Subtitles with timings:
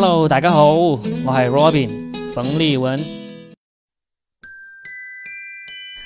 [0.00, 1.90] Hello，大家好，我系 Robin
[2.32, 3.04] 冯立文。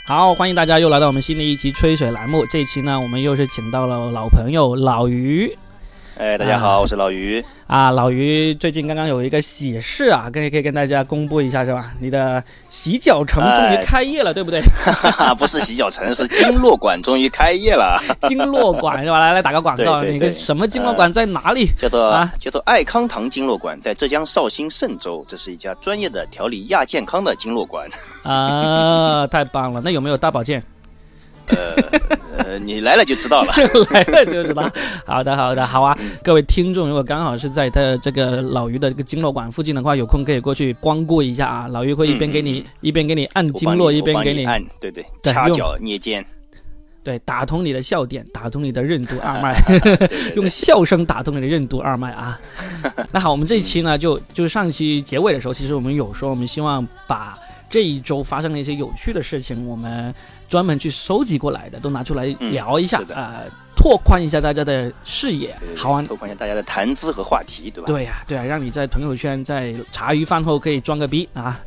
[0.06, 2.46] 好，欢迎大家又来到我们新的一期吹水栏目。
[2.46, 5.54] 这一期呢，我们又是请到了老朋友老于。
[6.18, 7.42] 哎，大家好，我是老于。
[7.66, 11.90] 啊，老于最近刚刚有一个喜事啊，可以可以跟大家公布一下是吧？
[11.98, 14.60] 你的洗脚城终于开业了，对不对？
[15.38, 17.98] 不是洗脚城， 是经络馆终于开业了。
[18.28, 19.18] 经络馆是吧？
[19.18, 21.66] 来来打个广告，那个什么经络馆在哪里？
[21.78, 25.24] 叫做啊，叫做爱康堂经络馆，在浙江绍兴嵊州。
[25.26, 27.88] 这是一家专业的调理亚健康的经络馆。
[28.22, 29.80] 啊，太棒了！
[29.82, 30.62] 那有没有大保健？
[31.52, 33.52] 呃呃，你来了就知道了，
[33.92, 34.68] 来了就知道。
[35.06, 35.96] 好的，好的，好啊！
[36.22, 41.68] 各位听众，如果刚好是在他这个老于的这个经络馆附近的话，有空可以过去光顾一下啊。
[41.68, 46.24] 老于会一边给你一边给你按经络，一边给你按，对对，掐脚捏肩，
[47.04, 49.54] 对，打通你的笑点，打通你的任督二脉，
[50.34, 52.40] 用笑声打通你的任督二脉啊。
[53.12, 57.38] 那好，我们这一期呢，就就上期结尾的时候，其实我们有说，我们希望把。
[57.70, 60.14] 这一周发生的一些有趣的事情，我们
[60.52, 67.86] 专门去收集过来的，都拿出来聊一下，呃，拓宽一下大家的视野，好啊，拓宽一下大家的谈资和话题，对吧？
[67.86, 71.58] 对呀，对啊，让你在朋友圈在茶余饭后可以装个逼啊！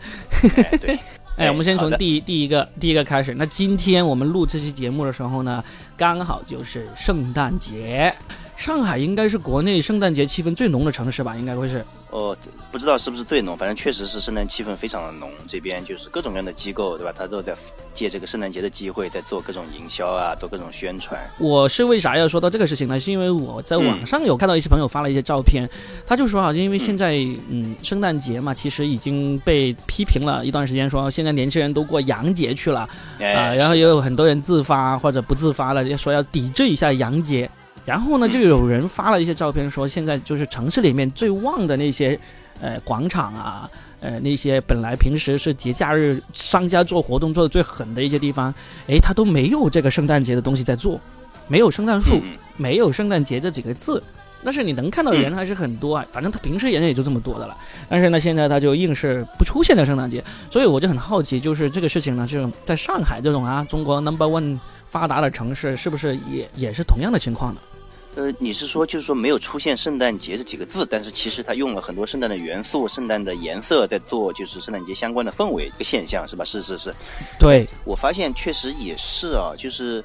[0.79, 0.99] 对，
[1.35, 3.33] 哎，我们先从第第一个第一个开始。
[3.33, 5.63] 那今天我们录这期节目的时候呢，
[5.97, 8.13] 刚好就是圣诞节。
[8.55, 11.35] 上海应该是国内圣诞节气氛最浓的城市吧？
[11.35, 11.83] 应该会是。
[12.09, 12.35] 哦，
[12.71, 15.29] 不知道是不是最浓，反正确实是圣诞气氛非常的浓。
[15.49, 17.13] 这边就是各种各样的机构，对吧？
[17.15, 17.53] 他都在
[17.93, 21.19] 借这个圣诞节的机会，在做各种营销啊，做各种宣传。
[21.37, 22.97] 我是为啥要说到这个事情呢？
[22.97, 25.69] 是因为我在网上有看到一些朋友发了一些照片，
[26.07, 27.15] 他就说好像因为现在
[27.49, 32.87] 嗯圣诞节嘛，其实已经被批评了一段时间，说现在年轻人都过洋节去了
[33.19, 37.49] 啊，然后也有很多人自发或者不自发的说要抵制一下洋节。
[37.85, 42.19] 然后呢，就有人发了一些照片，说现在就是城市里面最旺的那些，
[42.59, 43.69] 呃，广场啊，
[43.99, 48.51] 呃，那些本来平时是节假日商家做活动做的最狠的一些地方，
[48.87, 50.99] 哎，他都没有这个圣诞节的东西在做，
[51.47, 52.19] 没有圣诞树，
[52.57, 54.01] 没有圣诞节这几个字，
[54.43, 56.03] 但是你能看到人还是很多啊。
[56.11, 57.55] 反正他平时人也就这么多的了，
[57.87, 64.57] 但是呢，现在他就硬是不出现在圣诞节，所以我就很好奇，就是这个事情呢，就在上海这种啊，中国 number one
[64.89, 67.61] 发达的城市，是不是也也是同样的情况呢？
[68.15, 76.45] 呃，你是说就是说没有出现“圣诞节”这几个字，但是其实它用了很多圣诞的元素、圣诞的颜色，在做就是圣诞节相关的氛围一个现象，是吧？
[76.45, 76.95] 是是是，
[77.37, 80.01] 对我发现确实也是啊，就是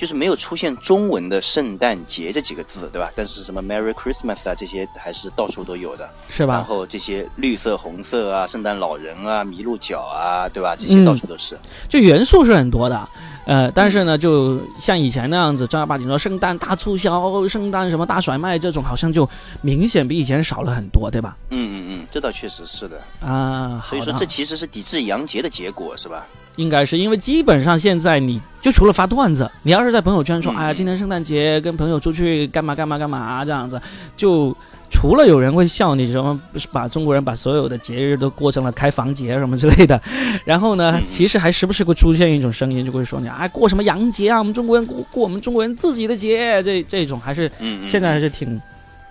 [0.00, 3.10] 就是没有出现中文的“圣诞节”这几个字，对吧？
[3.14, 6.54] 但是什么 “Merry Christmas” 啊这些还是到处都有的，是吧？
[6.54, 10.74] 然后这些绿色、红色啊，圣诞老人啊，麋鹿角啊，对吧？
[10.74, 11.54] 这些到处都是，
[11.86, 13.08] 就元素是很多的。
[13.44, 19.28] 呃，但是呢，就像以前那样子正儿八经说圣诞大促销、圣诞什么大甩卖这种，好像就
[19.60, 21.36] 明显比以前少了很多，对吧？
[21.50, 23.84] 嗯嗯嗯，这倒确实是的啊。
[23.86, 26.26] 所以说，这其实是抵制洋节的结果，是吧？
[26.56, 33.80] 应该是因为基本上现在你就除了发段子，你要是在朋友圈说，哎呀，今天圣诞节跟朋友出去干嘛干嘛干嘛这样子，
[34.16, 34.56] 就。
[34.92, 36.38] 除了有人会笑你什么，
[36.72, 39.98] 把中国人把所有的节日都过成了开房节什么之类的，
[40.44, 47.48] 然后呢，其实还时不时会出现一种声音，就会说你啊过什么洋节啊，我们中国人过过我们中国人自己的节，这这种还是
[47.86, 48.60] 现在还是挺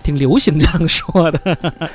[0.04, 1.90] 挺流行这样说的。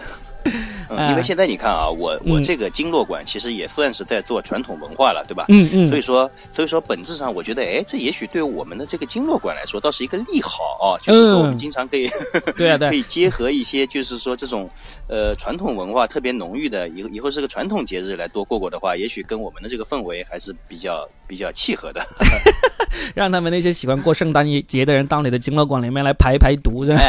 [1.11, 5.47] 因为现在你看啊，我我这个经络馆其实也算是在做传统文化了，对吧？
[5.49, 5.89] 嗯嗯。
[5.89, 10.99] 所以说，所以说本质上，我觉得，哎，这也许对我们的这个经络馆来说，倒是一个利好啊。
[11.03, 12.09] 就是说，我们经常可以，
[12.57, 14.69] 对啊对， 可以结合一些，就是说这种
[15.09, 22.01] 呃传统文化特别浓郁的，以后以后是个传统节日来多过过的话，也许跟我们的这个氛围还是比较比较契合的。
[23.15, 27.01] 让他们那些喜欢过圣诞节的人到你的经络馆里面来排排毒，是吧？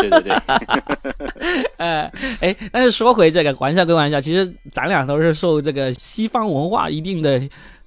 [0.00, 0.32] 对对 对。
[1.78, 2.10] 哎
[2.40, 2.56] 哎。
[2.70, 7.40] 但是说回这个玩笑归玩笑，其实咱俩都是受这个西方文化一定的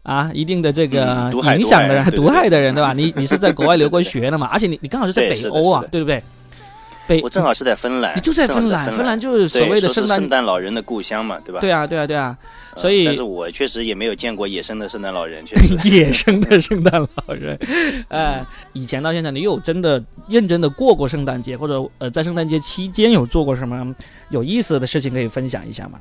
[0.03, 2.93] 啊一定的这个影响的人，毒害的人，对吧？
[2.93, 4.47] 你你是在国外留过学的嘛？
[4.51, 6.21] 而且你你刚好是在北欧啊，对不对？
[7.23, 11.59] 我正好是在芬兰，你就在芬兰，芬兰就是所谓的圣诞圣诞老人的故乡嘛，对吧？
[11.59, 12.37] 对啊，对啊，对啊。
[12.75, 17.59] 所以，但是我确实也没有见过野生的圣诞老人，确实 野生的圣诞老人。
[18.09, 23.95] 哎，以前到现在，你有真的认真的过过圣诞节，或者呃，在圣诞节期间有做过什么
[24.29, 25.99] 有意思的事情可以分享一下吗？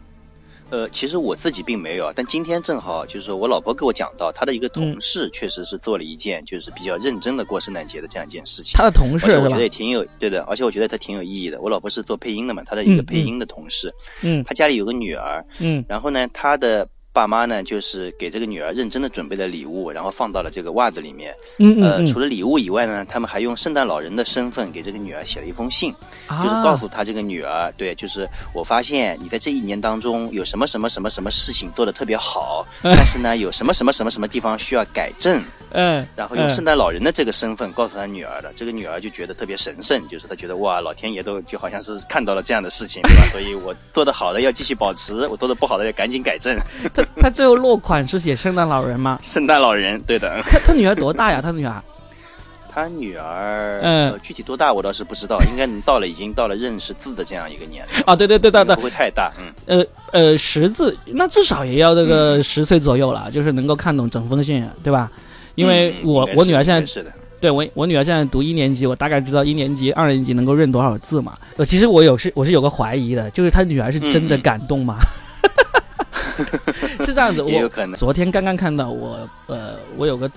[0.70, 8.72] 呃，其实我自己并没有，但今天正好就是我老婆给我讲到，她的一个同事确实是做了一件就是比较认真的过圣诞节的这样一件事情。
[8.74, 11.60] 她的同事，我觉得也挺有对的，而且我觉得她挺有意义的。
[11.60, 13.92] 我老婆是做配音的嘛，她的一个配音的同事，
[14.22, 16.88] 嗯，她家里有个女儿，嗯，然后呢，她的。
[17.18, 21.34] 爸妈呢，就是给这个女儿认真的准备了礼物，然后放到了这个袜子里面。
[21.58, 22.06] 嗯呃，嗯。
[22.06, 25.92] 除了礼物以外呢，他们还用圣诞老人的身份给这个女儿写了一封信，
[26.30, 28.24] 嗯，就是告啊诉她这个女儿，对，就是
[28.54, 43.22] 我发现你在这一年当中有什么什么什么什么事情做的特别好，但是呢，有什么什么什么什么地方需要改正，嗯，然后用嗯圣诞老人的这个身份告诉他女儿的，这个女儿就觉得特别神圣，就是她觉得哇，老天爷都就好像是看到了这样的事情，对吧？
[43.32, 46.56] 所以我做的好的要继续保持，我做的不好的要赶紧改正。
[46.94, 49.18] 他他最后落款是写圣诞老人吗？
[49.22, 51.40] 圣诞老人，对的，他他女儿多大呀？
[51.42, 51.82] 他女儿
[52.70, 59.52] 他女儿，嗯呃，具体多大我倒是不知道，应该到了已经到了认识字的这样一个年龄，啊，对对对对对不，会太大，嗯。
[59.66, 65.10] 呃呃，识字那至少也要这个十岁左右了，就是能够看懂整封信，对吧？
[65.58, 67.10] 因为我、我女儿现在是的，
[67.40, 71.36] 对我我女儿现在读一年级，我大概知道一年级、二年级能够认多少字嘛。
[71.56, 74.96] 呃，其实我有是我是有个怀疑的，就是她女儿是真的感动吗？
[77.04, 77.96] 是这样子， 我。
[77.96, 80.30] 昨天刚刚看到我呃，我有个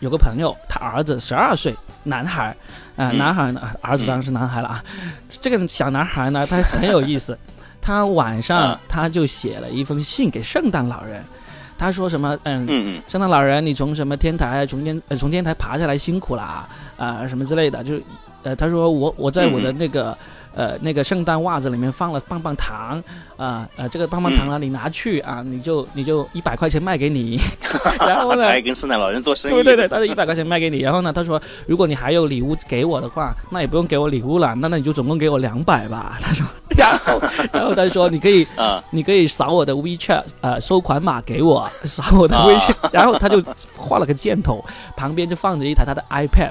[0.00, 2.56] 有个朋友，他儿子十二岁，男孩儿
[2.96, 4.82] 啊、嗯男孩儿呢，儿子当然是男孩了啊。
[5.42, 7.36] 这个小男孩呢，他很有意思，
[7.82, 11.22] 他晚上啊他就写了一封信给圣诞老人，
[11.82, 12.64] 他说什么嗯。
[12.68, 18.02] 嗯嗯圣诞老人，你从什么天台从天呃从天台爬下来辛苦了啊、啊什么之类的，就是
[18.44, 20.16] 呃他说我我在我的嗯那个、
[20.54, 23.02] 呃那个圣诞袜子里面放了棒棒糖
[23.36, 27.38] 啊呃这个棒棒糖嗯啊你拿去啊你就你就一百块钱卖给你，
[27.98, 29.54] 然后呢他还跟圣诞老人做生意。
[29.54, 36.18] 对对对，他是一百块钱卖给你，然后呢，他说如果你还有礼物给我的话，那也不用给我礼物了，那那你就总共给我两百吧。
[36.20, 36.46] 他说，
[36.78, 37.22] 然后
[37.52, 43.42] 然后他说你可以 啊，你可以扫我的 WeChat 呃收款码给我， 扫我的 WeChat，、然后他就
[43.76, 44.64] 画了个箭头，
[44.96, 46.50] 旁边就放着一台他的 iPad，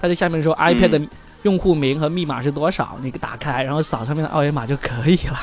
[0.00, 1.00] 他在下面说 iPad 的
[1.42, 5.38] 用户名和密码是多少，你打开然后扫上面的二维码就可以了。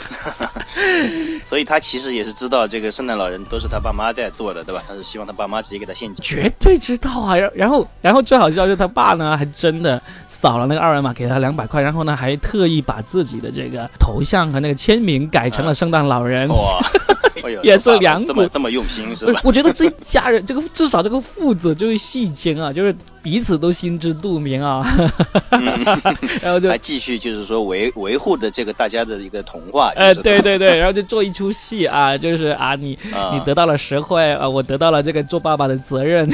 [1.48, 4.82] 所以他其实也是知道这个圣诞老人都是他爸妈在做的，对吧？
[4.86, 6.24] 他是希望他爸妈直接给他现金。
[6.24, 7.36] 绝对知道啊！
[7.36, 16.48] 然然后然后最好笑就是他爸呢，还真的扫了那个二维码给他两百块，然后呢还特意把自己的这个头像和那个签名改成了圣诞老人。
[17.62, 19.40] 也是两股这么这么用心是吧？
[19.44, 24.82] 我我觉得这一家人，这个至少这个父子就是戏精啊，就是彼此都心知肚明啊。
[25.50, 25.84] 嗯，
[26.42, 29.92] 然后就还继续就是说维维护的这个大家的一个童话。
[29.96, 36.28] 哎，就是对对对，然后就做一出戏啊，就是啊，你啊你得到了实惠啊，我得到了这个做爸爸的责任。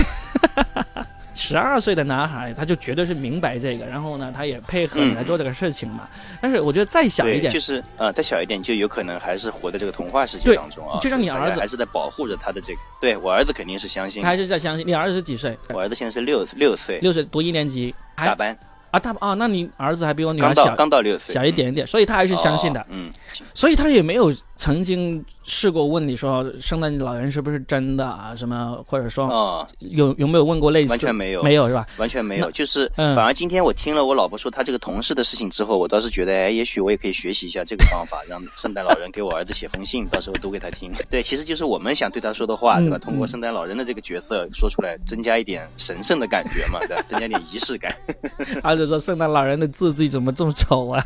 [1.36, 6.08] 十二岁的男孩，他就绝对是明白这个，然后呢，他也配合你来做这个事情嘛。
[6.40, 10.98] 但是我觉得再小一，点，就是呃，再小一点就有可能还是活在这个童话世界当中啊。
[11.00, 12.78] 就像你儿子还是在保护着他的这个。
[13.00, 14.86] 对我儿子肯定是相信他，还是在相信。
[14.86, 15.56] 你儿子是几岁？
[15.74, 18.56] 我儿子现在是六六岁，六岁，读一年级，大班，
[18.90, 22.80] 啊大啊，那你儿子还比我女儿刚到小刚到六岁，小一点点，所以他还是相信的。
[22.80, 23.10] 哦嗯，
[23.52, 28.34] 所以他也没有曾经试过问你说圣诞老人是不是真的啊？
[28.34, 30.90] 什么或者说哦，有有没有问过类似？
[30.90, 31.86] 完全没有，没有是吧？
[31.98, 40.90] 完全没有，就是嗯反而今天我听了我老婆说她这个同事的事情之后，我倒是觉得，哎，也许我也可以学习一下这个方法，让圣诞老人给我儿子写封信，到时候读给他听。
[41.10, 42.96] 对，其实就是我们想对他说的话，对吧？
[42.96, 47.02] 嗯通过嗯圣诞老人的这个角色说出来，增加一点神圣的感觉嘛， 对吧？
[47.06, 47.94] 增加点仪式感。
[48.64, 51.04] 儿子说圣诞老人的字迹怎么这么丑啊？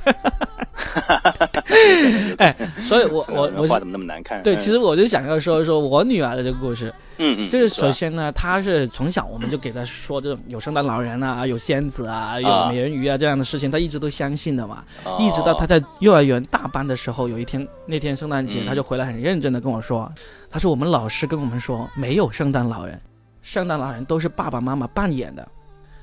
[2.39, 2.55] 哎，
[2.89, 4.43] 所以我圣诞老我我画怎么那么难看？
[4.43, 14.85] 对，嗯其实我就想要说一说我女儿的这个故事，嗯嗯，就是首先呢，她是从小我们就给她说这种有圣诞老人啊、有仙子啊、有啊美人鱼啊这样的事情，她一直都相信的嘛。
[15.05, 20.11] 哦一直到她在幼儿园大班的时候，有一天那天圣诞节，嗯她就回来很认真的跟我说，
[20.51, 23.01] 她说我们老师跟我们说没有圣诞老人，
[23.43, 25.47] 圣诞老人都是爸爸妈妈扮演的。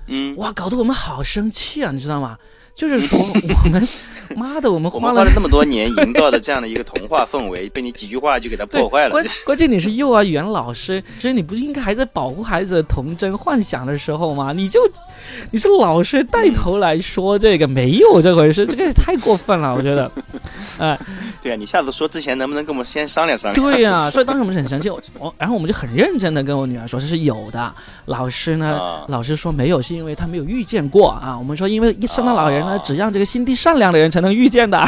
[0.08, 2.38] 嗯，哇，搞得我们好生气啊，你知道吗？
[2.74, 3.88] 就是 说我们，
[4.36, 9.26] 妈的，我们花了这么多年营造的这样的一个童话氛围， 被你几句话就给它破坏了关。
[9.46, 14.54] 关键你是幼儿园老师，所以你不是应该还在保护孩子的童真幻想的时候吗？
[14.54, 14.80] 你就
[15.52, 20.12] 你是老师带头来说这个、没有这回事，这个也太过分了，我觉得。
[20.78, 20.98] 哎、
[21.42, 23.72] 对啊，你下次说之前能不能跟我们先商量商量？
[23.72, 27.74] 对呀、所以当时我们是很生气，我我然后我们就很认真的跟我女儿说这是有的。
[28.06, 31.36] 老师呢，啊老师说没有，是因为他没有遇见过啊。
[31.38, 34.80] 我们说，因为圣诞老人呢，啊只让这个心地善良的人才能遇见的，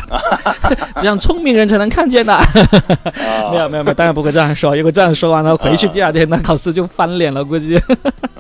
[0.98, 2.34] 只让聪明人才能看见的。
[2.36, 2.44] 啊
[3.52, 4.76] 没有没有没有，当然不会这样说。
[4.76, 7.82] 如果这样说完了，回去第二天那老师就翻脸了，估计。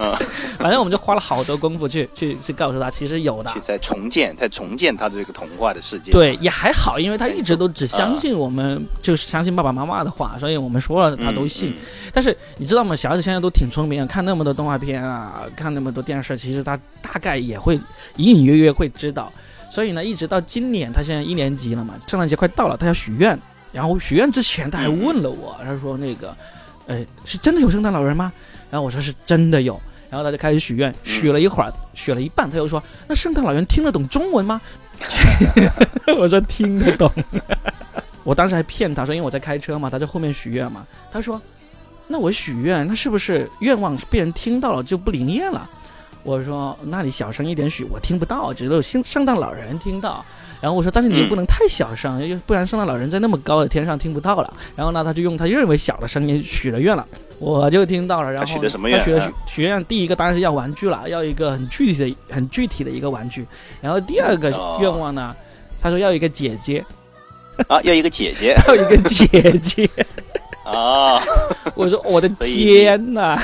[0.01, 0.15] 嗯，
[0.58, 3.60] 反正我们就花了好多功夫去去去告诉他，其实有的去。
[3.60, 6.12] 在重建，在重建他这个童话的世界。
[6.12, 11.72] 对，也还好，因为他一直都只相信我们，就是相信爸爸妈妈的话，所以我们说了嗯，他都信。
[11.72, 11.75] 嗯
[12.12, 12.96] 但是你知道吗？
[12.96, 17.75] 小孩子现在都挺聪明啊，看那么多动画片啊，看那么多电视，其实他大概也会
[18.15, 19.32] 隐隐约约会知道。
[19.70, 23.38] 所以呢，一直到今年，他现在一年级了嘛，圣诞节快到了，他要许愿。
[23.72, 26.36] 然后许愿之前他还问了我，他说那个，
[26.88, 28.34] 呃，是真的有圣诞老人吗？
[28.72, 29.79] 然后我说是真的有。
[30.10, 34.60] 然后他就开始许愿，许了一会儿，许了一半，他又说：“那圣诞老人听得懂中文吗？”
[36.18, 37.12] 我说听得懂。
[38.24, 40.86] 我当时还骗他说，因为我在开车嘛，他在后面许愿嘛。
[41.12, 41.42] 他说
[42.08, 45.70] ：“那我许愿，那是不是愿望被人听到了就不灵验了？”
[46.24, 50.24] 我说：“那你小声一点许，我听不到，只有圣圣诞老人听到。”
[50.62, 57.06] 然后我说：“但是你又不能太小声，不然圣诞老人在那么高的天上听不到了。”然后呢，他就用他认为小的声音许了愿了，
[57.39, 58.32] 我就听到了。
[58.32, 59.00] 然后他许的什么愿？
[59.04, 63.46] 许的许许愿，第一个当然是要玩具了，要一个很具体的、很具体的一个玩具。
[63.82, 64.50] 然后第二个
[64.82, 65.36] 愿望呢，
[65.82, 66.84] 他说要一个姐姐。
[67.68, 69.28] 啊，要一个姐姐， 要一个姐
[69.60, 69.89] 姐。
[70.78, 71.22] 啊！
[71.76, 73.38] 我说我的天哪！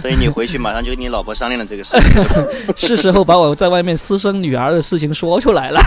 [0.00, 2.24] 所以你回去马上就跟你老婆商量了这个事情，
[2.76, 5.80] 是时候把我在外面私生女儿的事情说出来了。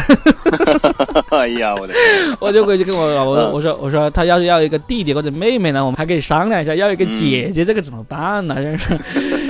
[1.30, 1.94] 哎呀，我的！
[2.40, 8.56] 我就回去跟我老婆我说我说他要是要一个弟弟或者妹妹呢，我们还可以商量一下；要一个姐姐，这个怎么办呢？
[8.56, 9.00] 真是。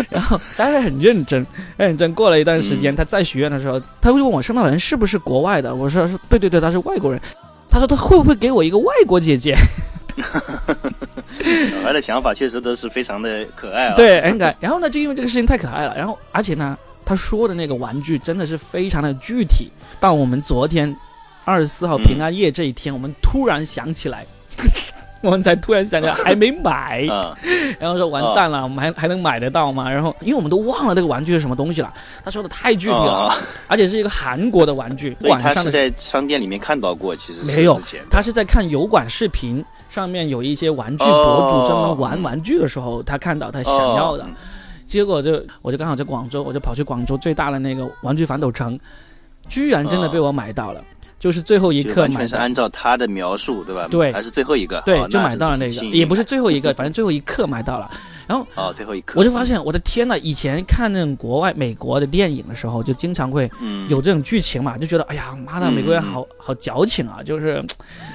[0.10, 1.46] 然后他还很认真，
[1.78, 2.14] 很认真。
[2.14, 5.74] 过了一段时间，他再许愿的时候，他会问我生的人是不是国外的？
[5.74, 7.22] 我说是，对对对，他是外国人。
[7.70, 9.56] 他说他会不会给我一个外国姐姐？
[11.72, 13.96] 小孩的想法确实都是非常的可爱啊。
[13.96, 14.56] 对，很可爱。
[14.60, 19.70] 然后呢，就因为这个事情太可爱了，然后而且呢，他说的那个玩具真的是非常的具体。
[20.00, 20.96] 到我们昨天
[21.44, 24.26] 二十四号平安夜这一天，我们突然想起来。
[25.22, 27.02] 我们才突然想起来还没买，
[27.80, 29.90] 然后说完蛋了，我们还还能买得到吗？
[29.90, 31.92] 然后因为我们都忘了这个玩具是什么东西了，
[32.24, 33.36] 他说的太具体了，
[33.66, 35.18] 而且是一个韩国的玩具。
[35.22, 37.80] 晚上是在商店里面看到过，其实没有，
[38.12, 44.26] 他是在看油管视频，上面有一些玩具博主专门玩玩具的时候，他看到他想要的，
[44.86, 48.78] 结果就我就刚好在广州，我就跑去广州最大的那个玩具反斗城，
[49.48, 50.84] 居然真的被我买到了。
[51.18, 53.88] 就是最后一刻全，是按照他的描述，对吧？
[53.90, 54.82] 对，还是最后一个？
[54.86, 57.90] 对，就买到了那个，也不是最后一个，反正最后一刻买到了。
[58.28, 60.18] 然后哦，最后一刻，我就发现，我的天呐！
[60.18, 63.50] 以前看那种国外美国的电影的时候，就经常会
[63.88, 67.64] 有这种剧情嘛，就觉得哎呀妈的，美国人好好矫情啊，就是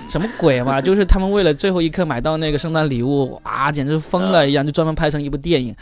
[0.09, 0.81] 什么鬼嘛？
[0.81, 5.75] 就是他们为了最后一刻买到那个圣诞礼物啊，简直是疯了一样，就专门拍成一部电影。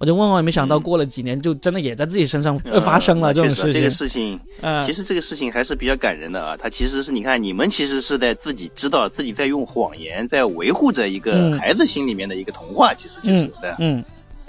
[0.00, 3.72] 我就万万没想到，过了几年，就真的也在自己身上发生了这种事情。
[3.72, 4.40] 这个事情，
[4.84, 6.56] 其实这个事情还是比较感人的啊。
[6.56, 13.73] 他其实是你看，你们其实是在自己知道自己在用谎言，在维护着一个孩子心里面的一个童话，其实就是的。
[13.78, 14.04] 嗯，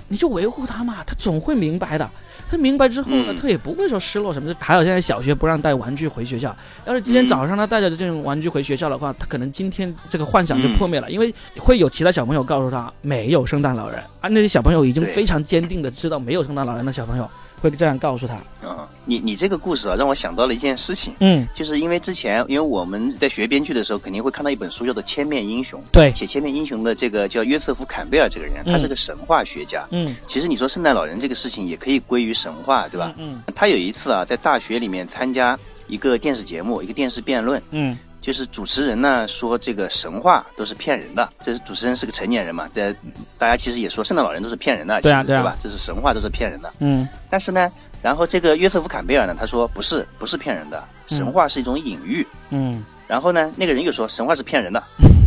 [0.07, 2.09] 你就维护他嘛，他总会明白的。
[2.47, 4.55] 他明白之后呢，他也不会说失落什么的。
[4.59, 6.55] 还有现在小学不让带玩具回学校，
[6.85, 17.27] 要是今天早上他带着这种玩具回学校的话，他可能今天这个幻想就破灭了，因为会有其他小朋友告诉他没有圣诞老人，而那些小朋友已经非常坚定的知道没有圣诞老人的小朋友。
[17.69, 18.35] 会这样告诉他。
[18.63, 21.13] 嗯，你你这个故事啊，让我想到了一件事情。
[21.19, 25.79] 嗯，就是因为之前，因为我们在学编剧的时候，肯定会看到一本书叫做《千面英雄》。
[25.91, 29.85] 对，写《千面英雄》的这个叫约瑟夫·坎贝尔这个人，他是个神话学家。
[29.91, 33.13] 嗯，其实你说圣诞老人这个事情也可以归于神话，对吧？
[33.17, 35.57] 嗯，他有一次啊，在大学里面参加
[35.87, 37.61] 一个电视节目，一个电视辩论。
[37.71, 37.97] 嗯。
[38.25, 42.91] 就是主持人呢说这个神话都是骗人的，这是主持人是个成年人嘛，对，
[43.37, 45.55] 大家其实也说圣诞老人都是骗人的，对啊对吧？
[45.61, 47.07] 这是神话都是骗人的，嗯。
[47.29, 52.83] 但是呢，然后这个约瑟夫坎贝尔呢，他说不是，不是骗人的，神话是一种隐喻，嗯。
[53.07, 54.83] 然后呢，那个人又说神话是骗人的，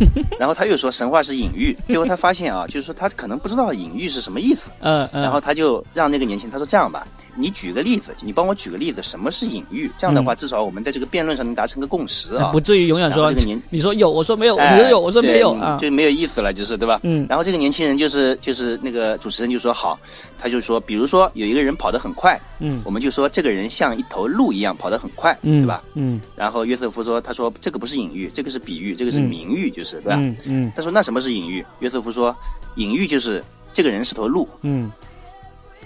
[0.38, 5.22] 然后他又说神话是隐喻，结果他发现啊，就是说他可能不知道隐喻是什么意思， 嗯嗯。
[5.22, 7.06] 然后他就让那个年轻人他说这样吧。
[7.40, 9.88] 你举个例子，你帮我举个例子，什么是隐喻？
[9.96, 16.98] 这样的话，至少我们在这个辩论上能达成个共识啊，不至于永远说这个年，你说有，我说没有，你说有，我说没有啊，就没有意思了，就是对吧？
[17.04, 17.24] 嗯。
[17.28, 19.96] 然后这个年轻人就是就是那个主持人就说好，
[20.38, 25.82] 他就说，比如说有一个人跑得很快，嗯，我们就说这个人像一头鹿一样跑得很快，对吧？
[25.94, 26.20] 嗯。
[26.36, 30.16] 然后约瑟夫说，他说这个不是隐喻，这个是比喻，这个是名喻，就是对吧？
[30.18, 30.72] 嗯嗯。
[30.76, 31.64] 他说那什么是隐喻？
[31.80, 32.34] 约瑟夫说，
[32.76, 33.42] 隐喻就是
[33.72, 34.90] 这个人是头鹿，嗯。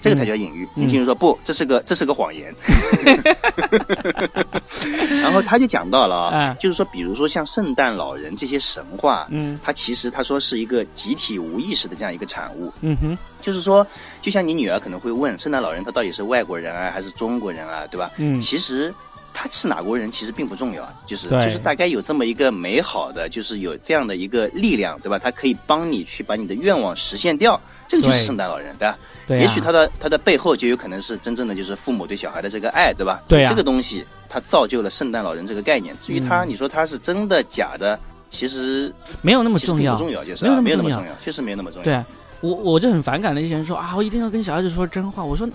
[0.03, 0.67] 这个才叫隐喻。
[0.75, 2.53] 年轻人说不，这是个这是个谎言。
[5.21, 12.71] 然后他就讲到了啊，就是说，比如说像圣诞老人这些神话，嗯，他其实他说是一个集体无意识的这样一个产物。
[12.81, 13.85] 嗯哼，就是说，
[14.21, 18.11] 就像你女儿可能会问，圣诞老人他到底是外国人啊，还是中国人啊，对吧？
[18.17, 18.93] 嗯，其实
[19.33, 25.17] 他是哪国人其实并不重要，就是就是大概有这么一个美好的，就是有这样的一个力量，对吧？
[25.17, 27.59] 他可以帮你去把你的愿望实现掉。
[27.87, 28.97] 这个就是圣诞老人，对吧？
[29.27, 33.21] 对，也许他的他的背后就有可能是真正的就是父母对小孩的这个爱，对吧？
[33.27, 35.95] 对这个东西它造就了圣诞老人这个概念。
[35.99, 37.99] 至于他，你说他是真的假的，
[38.29, 41.83] 其实没有那么重要，不重要就是没有那么重要，确实没有那么重要。
[41.83, 42.03] 对，
[42.41, 45.23] 我我就很反感那些人说啊，我一定要跟小孩子说真话。
[45.23, 45.47] 我说，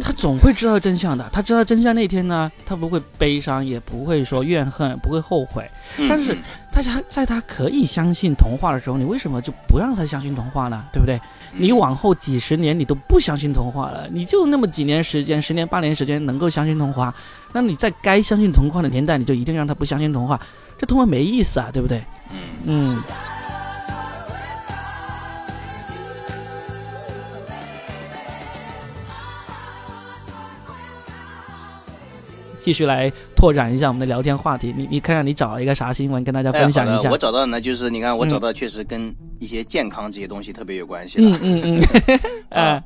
[0.00, 1.28] 他总会知道真相的。
[1.32, 5.68] 他知道真相那天呢，他不会悲伤，也不会说怨恨，不会后悔。
[6.08, 6.36] 但是，
[6.72, 10.82] 大家在他可以相信童话的时候，你为什么就不让他相信童话呢？
[10.92, 11.20] 对不对？
[11.54, 17.14] 你往后几十年你都不相信童话了，你就那么几年时间，十年八年时间能够相信童话，
[17.52, 20.40] 那你在该相信童话的年代，你就一定让他不相信童话，
[20.78, 22.02] 这童话没意思啊，对不对？
[22.64, 22.96] 嗯
[32.62, 37.10] 继续来拓展一下我们的聊天话题，你你看看你找了一个啥新闻跟大家分享一下？
[37.10, 41.28] 我找到的呢，就是你看我找到确实跟一些健康这些东西特别有关系的。
[41.28, 41.78] 嗯嗯嗯，
[42.50, 42.62] 啊。
[42.74, 42.84] 呃，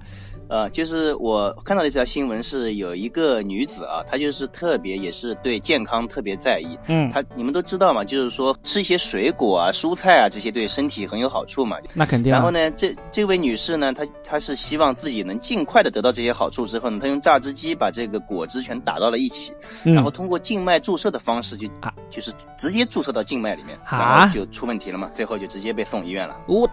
[0.72, 6.78] 就是我看到的这条新闻是有一个女子啊，她就是特别也是对健康特别在意。
[6.88, 11.76] 嗯，她你们都知道嘛，就是说吃一些水果啊、蔬菜啊这些对身体很有好处嘛。
[11.94, 12.32] 那肯定。
[12.32, 26.36] 然后呢，这这位女士呢，她她是希望自己能尽快的得到这些好处之后呢，她用榨汁机把这个果汁全打到了一起，然后通过静脉注射的方式就啊，就是直接注射到静脉里面，然后就出问题了嘛，最后就直接被送医院了。
[26.46, 26.68] 我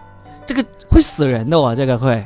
[0.46, 2.24] 这个会死人的哦，这个会。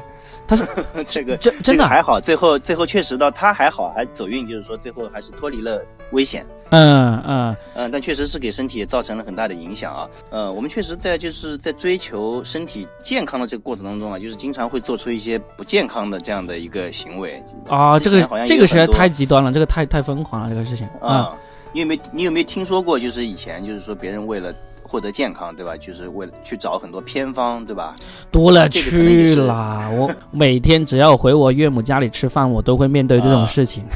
[0.49, 0.67] 他是
[1.07, 6.45] 这个真真的还好，最后最后确实到他还好，还走运，就是说最后还是脱离了危险。
[6.71, 10.09] 嗯嗯嗯，但确实是给身体造成了很大的影响啊。
[10.31, 17.43] 呃，我们确实在就是在追求身体健康的这个过程当中啊，就是经常会做出一些不健康的这样的一个行为。
[17.69, 21.33] 啊，这个这个实在太极端了，这个太太疯狂了，这个事情啊。
[21.73, 22.99] 你有没有你有没有听说过？
[22.99, 24.53] 就是以前就是说别人为了。
[24.89, 25.77] 获得健康，对吧？
[25.77, 27.95] 就是为了去找很多偏方，对吧？
[28.33, 33.85] 多了去了，我每天只要回我岳母家里吃饭，我都会面对这种事情。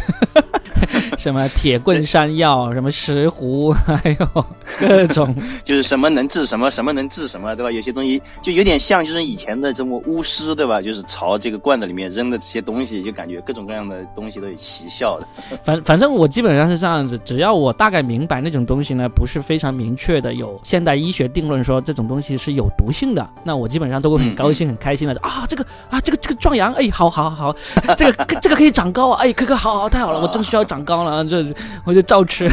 [1.18, 4.46] 什么铁棍山药，什么石斛， 还有
[4.80, 5.32] 各种，
[5.62, 7.70] 就是什么能治什么，什么能治什么，对吧？
[7.70, 10.82] 有些东西就有点像，就是以前的这么巫师，对吧？
[10.82, 15.56] 就是朝这个罐子里面扔的这些东西，就感觉各种各样的东西都有奇效的。
[15.62, 27.54] 反反正我基本上是这样子，只要我大概明白那种东西呢，不是非常明确的，有现代医学定论说这种东西是有毒性的，那我基本上都会很高兴、很开心的啊，这个啊，这个这个壮阳，哎，好好好，
[27.96, 31.12] 这个这个可以长高啊，哎，可可，好好太好了，我正需要长高了。
[31.12, 31.44] 啊，这
[31.84, 32.48] 我就照吃。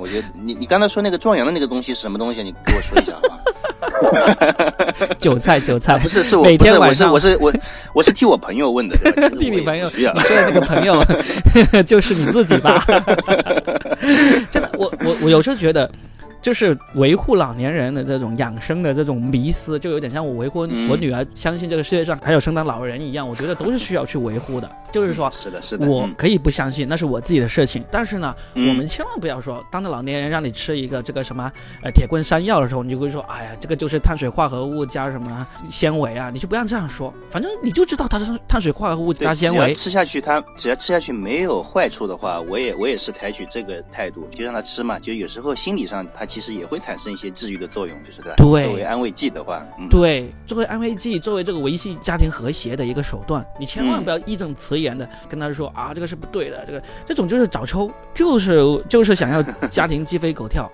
[0.00, 2.42] 我觉得你你刚才说那个壮阳的那个东西是什么东西？
[2.42, 3.38] 你给我说一下好吧。
[5.18, 7.52] 韭菜，韭菜不是是我每天晚上我是我
[7.94, 8.96] 我是替我朋友问的，
[9.38, 9.88] 弟弟 朋友。
[9.94, 11.02] 你说的那个朋友
[11.84, 12.84] 就是你自己吧？
[14.50, 15.90] 真的，我我我有时候觉得。
[16.44, 24.70] 就是维护老年人的这种养生的这种迷思，就有点像我维护我女儿相信这个世界上还有圣诞老人一样，我觉得都是需要去维护的。
[24.92, 27.82] 就是说，是的，是的，我可以不相信，那是我自己的事情。
[27.90, 31.50] 但是呢，我们千万不要说，当着老年人让你吃一个这个什么
[31.82, 37.12] 呃铁棍山药的时候，你就会说，哎呀，这个就是碳水化合物加什么纤维啊，你就不要这样说。
[37.28, 44.98] 反正你就知道它是碳水化合物加纤维， 吃下去它只要吃下去没有坏处的话，我也我也是采取这个态度，就让他吃嘛。
[45.00, 47.14] 就有时候心理上他其实也会产生。
[47.14, 48.34] 一些治愈的作用，就是对。
[48.36, 60.68] 作为安慰剂的话，对，作为安慰剂，作为这个维系家庭和谐的一个手段，你千万不要义正辞严的跟他说啊，这个是不对的，这个这种就是找抽，就是就是想要家庭鸡飞狗跳，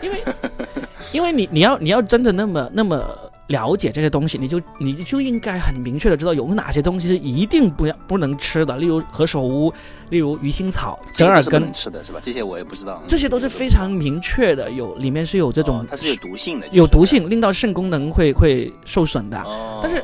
[0.00, 0.24] 因为
[1.12, 3.04] 因为你你要你要真的那么那么。
[3.48, 9.72] 了解这些东西，你就你就应该很明确的知道有哪些东西是一定不要不能吃的，例如何首乌，
[10.10, 12.20] 例如鱼腥草、折耳根吃的是吧？
[12.22, 13.02] 这些我也不知道。
[13.06, 19.42] 这些都是非常明确的，有里面是有这种，它是有毒性的，有毒性，令到肾功能会会受损的。
[19.82, 20.02] 但是。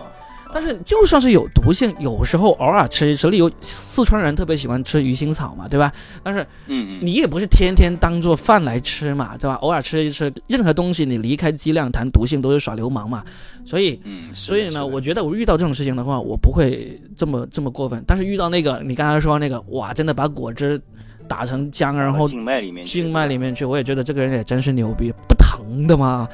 [0.53, 5.93] 但是就算是有毒性，有时候偶尔吃一吃，例如四川人特别喜欢吃鱼腥草嘛，对吧？
[6.23, 9.55] 但是，嗯，你也不是天天当做饭来吃嘛，对吧？
[9.57, 13.23] 偶尔吃一吃，任何东西你离开剂量谈毒性都是耍流氓嘛。
[13.65, 18.03] 所以，嗯，所以呢，我觉得我遇到这种事情的话，我不会这么这么过分。
[18.07, 20.81] 但是遇到那个你刚才说那个，哇，真的把果汁
[21.29, 26.27] 打成浆，然后静脉里面静脉里面去，我也觉得这个人也真是牛逼，不疼的吗？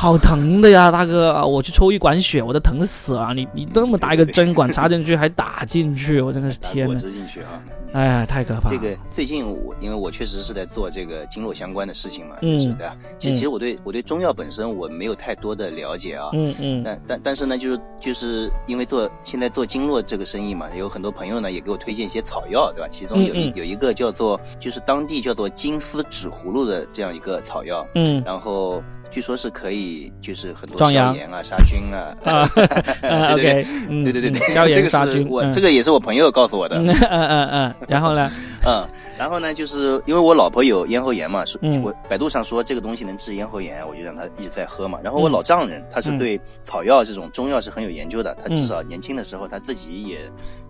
[0.00, 1.44] 好疼的呀，大哥！
[1.44, 3.34] 我去抽一管血，我都疼死了。
[3.34, 6.94] 你你那么大一个针管插进去还打进去， 我真的是天呐！
[6.94, 7.60] 打进去啊！
[7.92, 8.70] 哎呀，太可怕！
[8.70, 12.92] 这个最近我因为我确实是在做这个经络相关的事情嘛，就是的。
[13.18, 16.28] 其实其实我对我对中药本身我没有太多的了解啊。
[16.32, 16.82] 嗯嗯。
[16.84, 22.86] 但但但是呢，就是就是因为做现在做经络这个生意嘛，有很多朋友呢也给我推荐一些草药，对吧？
[22.88, 27.84] 其中有有一个叫做就是当地叫做金丝纸葫芦的这样一个草药。
[27.96, 28.22] 嗯。
[28.24, 28.80] 然后。
[29.10, 32.16] 据说是可以，就是很多消炎啊、杀菌啊。
[32.24, 33.64] 啊，OK，
[34.04, 35.26] 对对对对，消炎杀菌。
[35.28, 36.76] 我这个也是我朋友告诉我的。
[36.78, 37.74] 嗯嗯嗯。
[37.88, 38.30] 然后呢？
[38.66, 39.54] 嗯，然后呢？
[39.54, 44.98] 就是因为我老婆有咽喉炎嘛，说我百度上说这个东西能治咽喉炎，我就让她一直在喝嘛。
[45.02, 50.18] 然后我老丈人他是对草药这种中药是很有研究的，他至少年轻的时候他自己也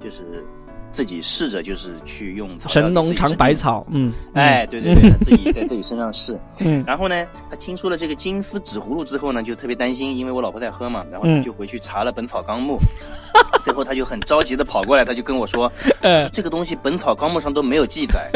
[0.00, 0.44] 就是。
[0.92, 6.38] 自己试着就是去用神农尝百草，嗯，哎，对对对，他自己在自己身上试。
[6.58, 12.78] 嗯，然后呢，他听说了这个金丝纸葫芦之后呢，就特别担心，因为我老婆在喝嘛，然后他就回去查了《本草纲目》，
[13.64, 15.70] 最后他就很着急的跑过来，他就跟我说
[16.32, 18.30] ：“这个东西《本草纲目》上都没有记载，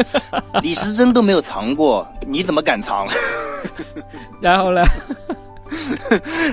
[0.61, 3.07] 李时珍都没有藏过，你怎么敢藏？”
[4.39, 4.83] 然后呢？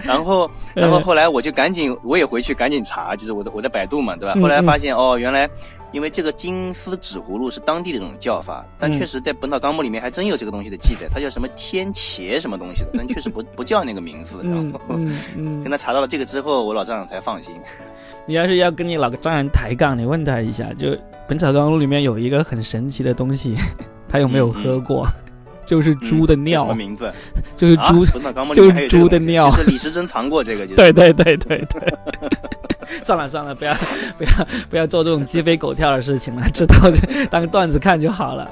[0.03, 4.35] 然后，然后后来我就赶紧，我也回去赶紧查，就是我的我的百度嘛，对吧？
[4.41, 5.49] 后来发现哦，原来
[5.93, 14.39] 因为这个金丝纸葫芦是当地的这种叫法，但确实在《本草纲目》里面还真有这个东西的记载，它叫什么天茄什么东西的，但确实不不叫那个名字。
[14.43, 14.79] 然后
[15.63, 17.55] 跟他查到了这个之后，我老丈人才放心。
[18.27, 20.89] 你要是要跟你老丈人抬杠，你问他一下，就
[21.29, 23.57] 《本草纲目》里面有一个很神奇的东西，
[24.09, 25.07] 他有没有喝过？
[25.71, 27.13] 就是猪的尿，什么名字？
[27.57, 28.05] 就是猪，
[28.53, 29.49] 就是猪的尿。
[29.49, 31.81] 就是李时珍藏过这个， 对对对对对。
[33.05, 33.73] 算了算了，不要
[34.19, 34.31] 不要
[34.69, 36.75] 不要做这种鸡飞狗跳的事情了，知道
[37.31, 38.51] 当段子看就好了。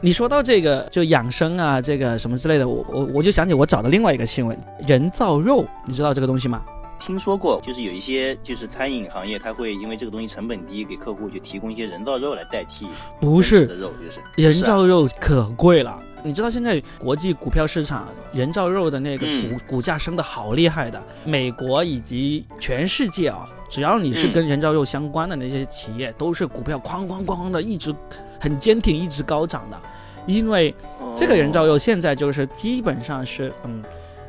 [0.00, 4.56] 你说到这个就养生啊，这个什么之类的，我我我就想起我找的另外一个新闻，
[4.86, 6.62] 人造肉，你知道这个东西吗？
[7.04, 12.88] 听说过，就是有一些就是餐饮行业，他会因为这个东西成本低，给客户去提供一些人造肉来代替
[13.20, 16.02] 不是的肉，就是人造肉可贵了。
[16.22, 27.94] 你知道现在国际股票市场人造肉的那个股股价升的好厉害的，美国以及全世界啊，只要你是跟人造肉相关的那些企业，都是股票哐哐哐的一直
[28.40, 29.78] 很坚挺，一直高涨的。
[30.26, 30.74] 因为
[31.20, 33.84] 这个人造肉现在就是基本上是嗯。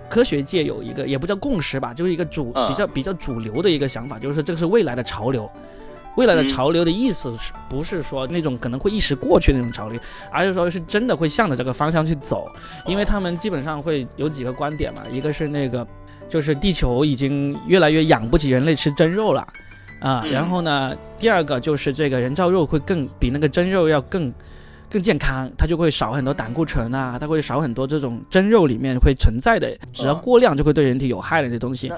[0.09, 5.49] 科学界有一个也不叫共识吧，就是一个主比较比较主流的一个想法，就是这个是未来的潮流。
[6.15, 9.99] 未来的潮流的意思是不是说那种可能会一时过去那种潮流，
[10.31, 12.47] 而是说是真的会向着这个方向去走？
[12.87, 15.85] 因为他们基本上会有几个观点嘛，一个是那个
[16.29, 19.45] 就是地球已经越来越养不起人类吃真肉了
[19.99, 24.33] 啊，然后呢，第二个就是这个人造肉会更比那个真肉要更。
[24.89, 31.91] 更健康，它就会少很多胆固醇啊，它会少很多这种真肉里面会存在的，只要过量就会对人体有害的这些东西。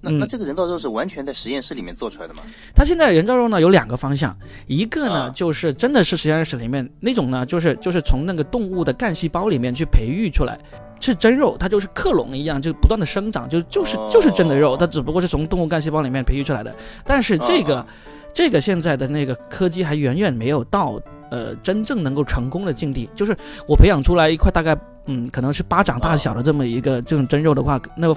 [0.00, 2.42] 那那这个人造肉是完全在实验室里面做出来的吗？
[2.74, 10.58] 它现在人造肉呢有两个方向，一个呢就是真的是实验室里面那种呢，就是就是从那个动物的干细胞里面去培育出来，
[11.00, 16.74] 是真肉，它就是克隆一样，就不断的生长，就就是就是真的肉，它只不过是从动物干细胞里面培育出来的。
[17.06, 17.84] 但是这个
[18.34, 21.00] 这个现在的那个科技还远远没有到。
[21.30, 28.14] 呃，真正能够成功的境地，就是我培养出来一块大概，嗯，可能是巴掌大小的这么一个这种真肉的话，那个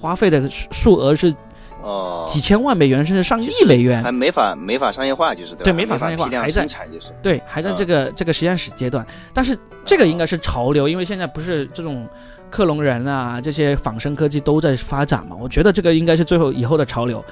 [0.00, 1.32] 花费的数额是，
[1.80, 9.06] 哦，几千万美元甚至上亿美元，还没法没法商业化，就是对，没法商业化，还在产就是，对，还在这个这个实验室阶段。
[9.32, 12.08] 但是这个应该是潮流，因为现在不是这种
[12.50, 17.24] 克隆人啊，这些仿生科技都在发展嘛，我觉得这个应该是最后以后的潮流。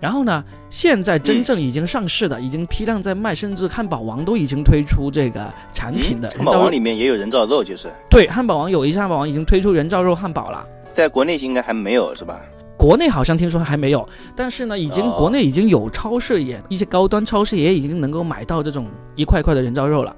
[0.00, 0.42] 然后呢？
[0.70, 6.30] 现在真正已经上市的，已经批量在卖，甚至汉堡王都已经推出这个产品的。
[6.30, 10.64] 汉堡王里面也有人造肉，就是对，汉堡王有一些汉堡王已经推出人造肉汉堡了。
[10.94, 12.40] 在国内应该还没有，是吧？
[12.78, 18.86] 国内好像听说还没有，但是呢，已经国内已经有超市也一些高端超市也已经能够买到这种
[19.16, 20.16] 一块块的人造肉了。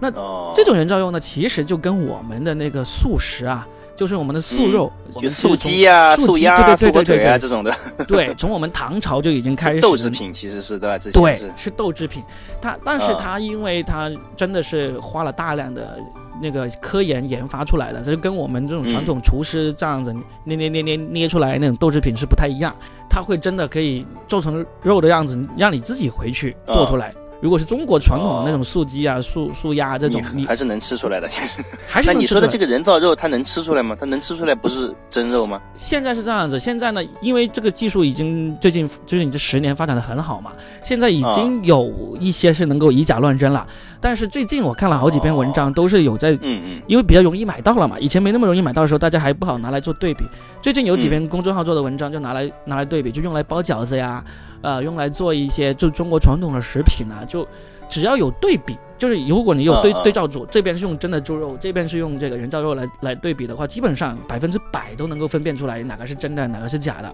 [0.00, 0.10] 那
[0.54, 3.68] 这种人造肉呢，其实就跟我们的那个素食啊。
[4.00, 7.70] 就是我们的素肉，就素鸡啊、素鸭、素火腿啊这种的。
[8.08, 9.80] 对，从我们唐朝就已经开始。
[9.82, 10.98] 豆制品其实是对吧？
[11.12, 12.22] 对，是豆制品。
[12.62, 15.98] 它，但是它因为它真的是花了大量的
[16.40, 20.10] 那个科研研发出来的，这就跟我们这种传统厨师这样子
[20.44, 22.74] 捏捏捏捏捏出来那种豆制品是不太一样。
[23.10, 27.12] 它会真的可以做成肉的样子，让你自己回去做出来。
[27.40, 31.26] 如果是中国传统的那种素鸡啊、素素鸭这种，你还是能吃出来的。
[31.26, 33.96] 其实，还是那你说的这个人造肉，它能吃出来吗？
[33.98, 35.60] 它能吃出来不是真肉吗？
[35.78, 40.52] 现在是这样子，现在呢，因为这个技术已经最近最近你这十年发展的很好嘛，
[40.84, 43.66] 现在已经有一些是能够以假乱真了。
[44.02, 50.24] 但是最近我看了好几篇文章，都是有在，嗯嗯，因为比较容易买到了嘛，以前没那么容易买到的时候，大家还不好拿来做对比。
[50.62, 54.24] 最近有几篇公众号做的文章，就拿来拿来对比，就用来包饺子呀，
[54.62, 57.46] 呃，用来做一些就中国传统的食品啊，就。
[57.92, 67.12] 只要有对比，就是如果你有对对照组，这边是用真的猪肉，这边是用这个人造肉来来对比的话，基本上百分之百都能够分辨出来哪个是真的，哪个是假的。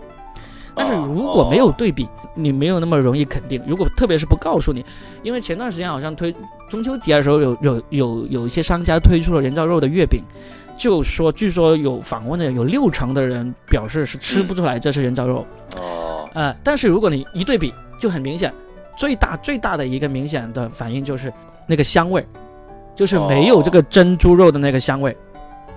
[0.74, 3.58] 但是如果没有对比，你没有那么容易肯定。
[3.66, 4.84] 如果特别是不告诉你，
[5.22, 6.30] 因为前段时间好像推
[6.68, 10.22] 中秋节的时候，有有有有一些商家推出了人造肉的月饼，
[10.76, 15.46] 就说据说有访问的有六成的人表示是吃不出来这是人造肉。
[15.78, 18.52] 哦，呃，但是如果你一对比，就很明显。
[18.96, 21.32] 最大最大的一个明显的反应就是
[21.66, 22.26] 那个香味，
[22.94, 25.14] 就是没有这个真猪肉的那个香味。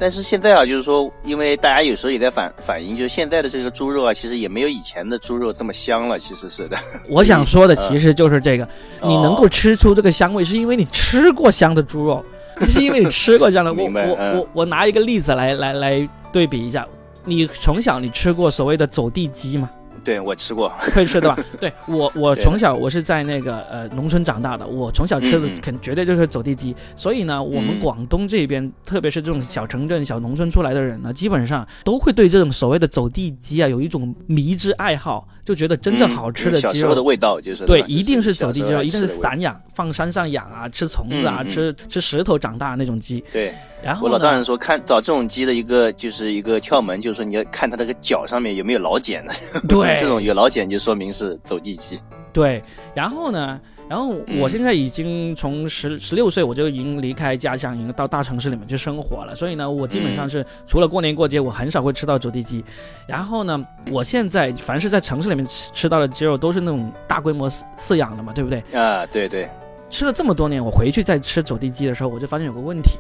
[0.02, 6.18] 但是现在啊，就是说，因为大家有时候也在反反映，就是现在的这个猪肉啊，其实也没有以前的猪肉这么香了。
[6.18, 6.78] 其实是的。
[7.10, 8.66] 我想说的其实就是这个，
[9.04, 12.24] 你能够吃出这个香味，是因为你吃过香的猪肉，
[12.66, 13.72] 是因为你吃过这样的。
[13.74, 16.86] 我我我我拿一个例子来来来对比一下，
[17.26, 19.70] 你从小你吃过所谓的走地鸡吗？
[20.04, 21.38] 对我吃过， 会吃的吧？
[21.60, 26.76] 对我，我从小我是在那个呃农村长大的，我从小吃的肯绝对就是走地鸡。
[26.96, 43.24] 所以呢，我们广东这边，特别是这种小城镇、小农村出来的人呢，基本上都会对这种所谓的走地鸡啊有一种迷之爱好，就觉得真正好吃的鸡肉的味道就是对，一定是走地鸡肉，一定是散养，放山上养啊，吃虫子啊，吃吃石头长大那种鸡。
[43.32, 43.54] 对。
[43.84, 49.34] 然后我老丈人说，看找这种鸡的一个就是一个窍门，就是说你要看它那个脚上面有没有老茧的。
[49.68, 52.00] 对，这种有老茧就说明是走地鸡。
[52.32, 52.62] 对，
[52.94, 59.34] 然后呢，然后我现在已经从十十六岁我就已经离开家乡，已经到大城市里面去生活了。
[59.34, 62.64] 所以呢，我基本上是除了过年过节，我很少会吃到走地鸡。
[63.08, 68.62] 然后呢，我现在凡是在城市里面吃吃到的鸡肉，都是那种大规模饲饲养的嘛，对不对？
[68.74, 69.50] 啊，对对。
[69.90, 73.00] 吃了这么多年，我回去再吃走地鸡的时候，我就发现有个问题。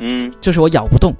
[0.00, 1.14] 嗯，就是我咬不动，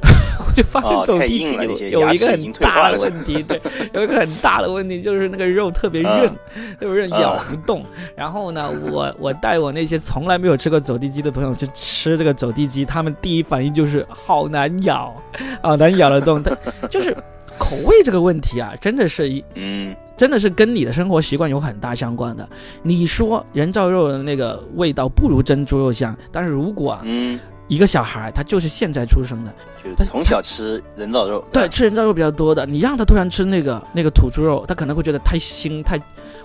[0.02, 1.52] 我就发现走地鸡
[1.90, 3.60] 有有一个很大的问题，对，
[3.92, 6.28] 有一个很大的问题就是那个肉特别韧，
[6.80, 7.84] 特别韧，咬不动。
[8.16, 15.14] 然后呢，我 我带我那些从来没有吃过走地鸡的朋友去吃这个走地鸡，他们第一反应就是好难咬，
[15.62, 16.42] 好 难咬得动。
[16.42, 16.56] 但
[16.90, 17.14] 就是
[17.58, 22.48] 口味这个问题啊，真的是一嗯，真的是跟你的生活习惯有很大相关的。
[22.82, 27.38] 你说人造肉的那个味道不如真猪肉香，但是如果嗯。
[27.72, 29.54] 一个小孩，他就是现在出生的，
[29.96, 32.66] 他从小吃人造肉，对，吃人造肉比较多的。
[32.66, 35.98] 你让他突然吃那个那个土猪肉，他可能会觉得太腥，太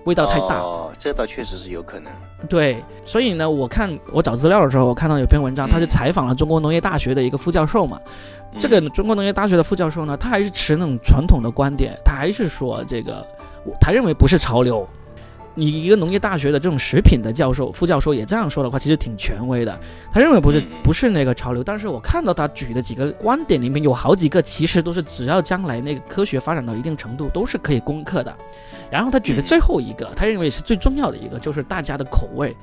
[0.05, 0.59] 味道太大。
[0.59, 2.09] 哦，这倒确实是有可能。
[2.47, 7.99] 对，所以呢，我看我找资料的时候，我看到有篇文章，他是采访了中国农业大学的一个副教授嘛。
[8.57, 13.21] 这个中国农业大学的副教授呢，他还是持那种传统的观点，他还是说这个，
[13.81, 14.87] 他认为不是潮流。
[15.57, 19.75] 你一个农业大学的这种食品的教授、副教授也这样说的话，其实挺权威的。
[20.11, 28.31] 他认为不是不是那个潮流，但是我看到他举的几个观点里面有好几个，其实都是只要将来那个科学发展到一定程度，都是可以攻克的。
[28.91, 32.55] 然后他举的最后一个，他认为是最重要的一个，就是大家的口味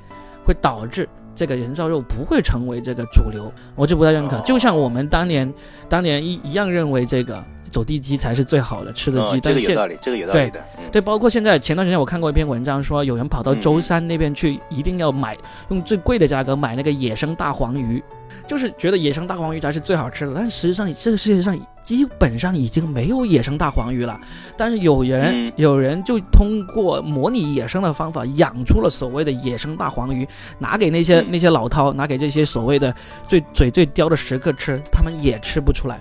[0.45, 4.39] 会导致这个人造肉不会成为这个主流，我就不太认可。
[4.45, 5.53] 就像我们当年
[5.89, 7.43] 当年一一样认为这个。
[7.71, 10.63] 走地鸡才是最好的吃的鸡，这个有道理，这个有道理的。
[10.91, 15.37] 对，包括现在前段时间我看过一篇文章，说有人跑到舟山那边去，一定要买
[15.69, 18.01] 用最贵的价格买那个野生大黄鱼，
[18.47, 20.33] 就是觉得野生大黄鱼才是最好吃的。
[20.35, 24.19] 但实际上，这个世界上基本上已经没有野生大黄鱼了。
[24.55, 32.95] 但是有人有人就通过模拟野生的方法养出了所谓的野生大黄鱼，拿给那些那些老饕，拿给这些所谓的
[33.27, 35.99] 最嘴最刁的食客吃，他们也吃不出来。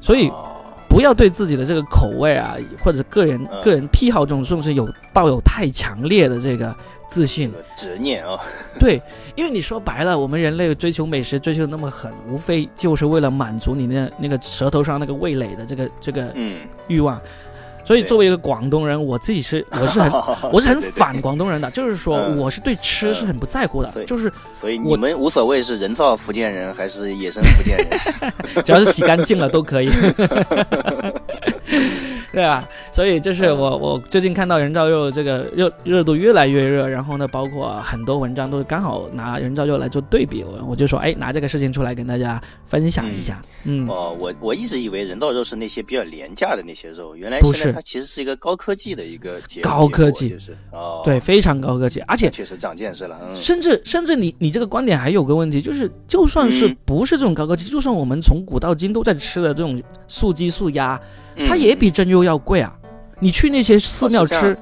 [0.00, 0.30] 所以。
[0.96, 6.74] 不要对自己的这个口味啊，或者个人个人癖好这种东西有抱有太强烈的这个
[7.06, 8.40] 自信、执念啊。
[8.80, 8.98] 对，
[9.34, 16.34] 因为你说白了，我们人类追求美食追求的那么狠，无非就是为了满足你那那个舌头上那个味蕾的这个这个
[16.88, 17.20] 欲望。
[17.86, 20.12] 所以，作为一个广东人，我自己是 我是很
[20.52, 27.86] 我是很反广东人的，就是说我是对吃是很不在乎的，就是所以你们无所谓是人造福建人还是野生福建人，
[28.64, 29.90] 只要是洗干净了都可以。
[32.32, 43.40] 对啊，所以就是我我最近看到人造肉这个热热度越来越热，然后呢，包括很多文章都刚好拿人造肉来做对比，我我就说，哎，拿这个事情出来跟大家分享一下。
[43.64, 50.56] 嗯，哦，我我一直以为人造肉是那些比较廉价的那些肉，原来不是，它其实是一个高科技的一个结高科技，就是。
[50.72, 53.18] 哦，对，非常高科技，而且确实长见识了。
[53.34, 61.00] 甚至甚至你你这个观点还有个问题，就是就算是不是这种高科技，就算我们从古到今都在吃的这种素鸡素鸭。
[61.44, 62.72] 它也比真肉要贵啊！
[63.18, 64.56] 你去那些寺庙吃，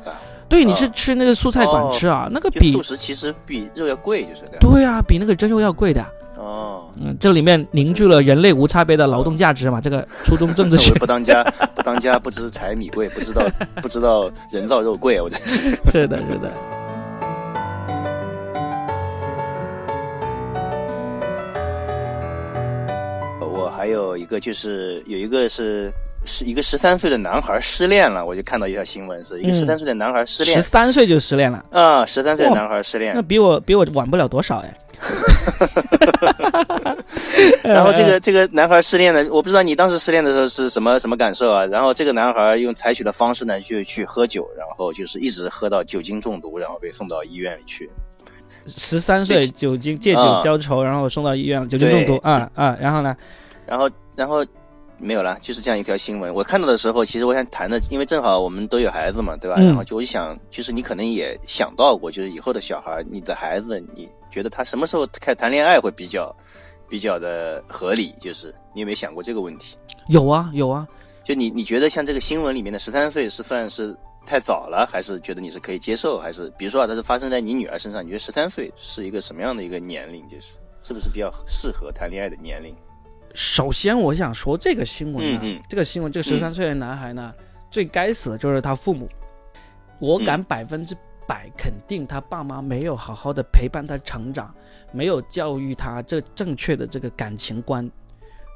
[0.48, 6.04] 对，你是吃那个素菜馆吃啊，那个比素食其实比肉要贵，就是对啊，比那个真肉要贵的。
[6.36, 9.80] 哦，嗯，这里面凝聚了人类无差别的劳动价值嘛？
[9.80, 11.42] 这个初中政治 学不当家，
[11.74, 13.44] 不当家不知柴米贵，不知道
[13.82, 16.52] 不知道人造肉贵，我真是 是的，是的。
[23.40, 25.92] 我还有一个，就是有一个是。
[26.24, 32.04] 是一个十三岁的男孩失恋了，我就看到一条新闻，是一个十三岁的男孩失恋，十三岁就失恋了啊！
[32.06, 34.74] 十三岁的男孩失恋，那比我比我晚不了多少哎。
[37.62, 41.66] 然后这个这个男孩失恋了，我不知道你当时失恋的时候是什么什么感受啊？
[41.66, 47.90] 然后这个男孩用采取的方式呢，就去喝酒，然后就是一直喝到酒精中毒，然后被送到医院里去。
[48.66, 52.74] 十三岁酒精借酒浇愁，然后送到医院酒精中毒啊啊！
[52.80, 53.14] 然后呢？
[53.66, 54.44] 然后，然后
[54.98, 56.32] 没有了，就是这样一条新闻。
[56.32, 59.56] 我看到的时候，其实我想谈的，因为正好我们都有孩子嘛，对吧？
[59.58, 66.34] 然后就我就想，就是你可能也想到过，就是以后的小孩，你的孩子，你觉得他什么时候开始谈恋爱会比较
[66.88, 68.14] 比较的合理？
[68.20, 69.76] 就是你有没有想过这个问题？
[70.08, 70.86] 有啊，有啊。
[71.24, 76.18] 就你你觉得像这个新闻里面的十三岁是算是太早了，还是觉得你是可以接受？
[76.18, 80.26] 还是比如说啊，它是发生在你女儿身上，你觉得十三岁是一个什么样的一个年龄？
[80.28, 80.48] 就是
[80.82, 82.74] 是不是比较适合谈恋爱的年龄？
[83.34, 87.32] 首先，我想说这个新闻呢，这个新闻，这个十三岁的男孩呢，
[87.68, 89.08] 最该死的就是他父母。
[89.98, 94.54] 我敢百分之百肯定，他爸妈没有好好的陪伴他成长，
[94.92, 97.90] 没有教育他这正确的这个感情观，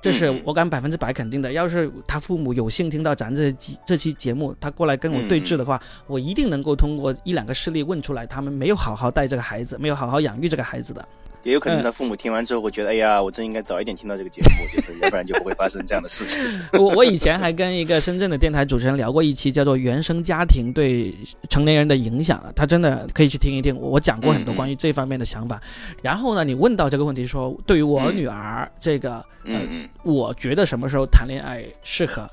[0.01, 1.51] 这是我敢百分之百肯定的。
[1.53, 11.09] 要是他父母有幸听到咱这期这期节目，他过来跟我对峙的话，我一定能够通过一两个事例问出来，他们没有好好带这个孩子，没有好好养育这个孩子的。
[11.45, 16.43] 也有可能他父母听完之后会觉得，哎呀，我真应该早一点听到这个节目，就是要不然就不会发生这样的事情。
[16.75, 21.15] 我我以前还跟一个深圳的电台主持人聊过一期，叫做《原生家庭对
[21.49, 23.77] 成年人的影响》，他真的可以去听一听。
[23.79, 25.61] 我讲过很多关于这方面的想法。
[26.03, 32.29] 然后呢，你问到这个问题，说对于我女儿这个，嗯我觉得什么时候谈恋爱适合？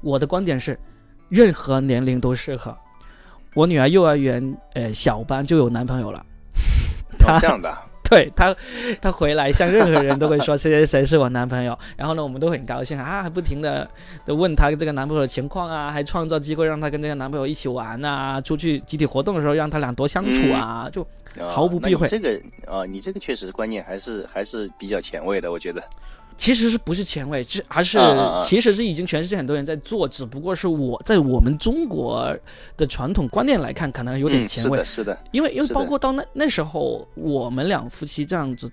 [0.00, 0.78] 我的观点是，
[1.28, 2.76] 任何年龄都适合。
[3.54, 6.24] 我女儿幼儿园呃小班就有男朋友了。
[7.40, 7.76] 这样的。
[8.08, 8.54] 对 他，
[9.00, 13.88] 他回来像任何人都会说谁谁谁是我男朋友，然后呢，我们都很高兴啊，还不停的
[14.24, 21.06] 的问他这个男朋友的情况啊，还创造机会让他跟这个男朋友一起玩啊，出去集体活动的时候让他俩多相处啊，就
[21.46, 22.08] 毫不避讳。
[22.08, 25.82] 这个啊，你这个确实观念还是还是比较前卫的，我觉得。
[26.38, 27.98] 其实是不是前卫，是还是
[28.46, 32.34] 其实是已经全世界很多人在做，只不过是我在我们中国
[32.76, 34.82] 的传统观念来看，可能有点前卫。
[34.84, 38.70] 是的，因为因为包括到那那时候，我们两夫妻这样子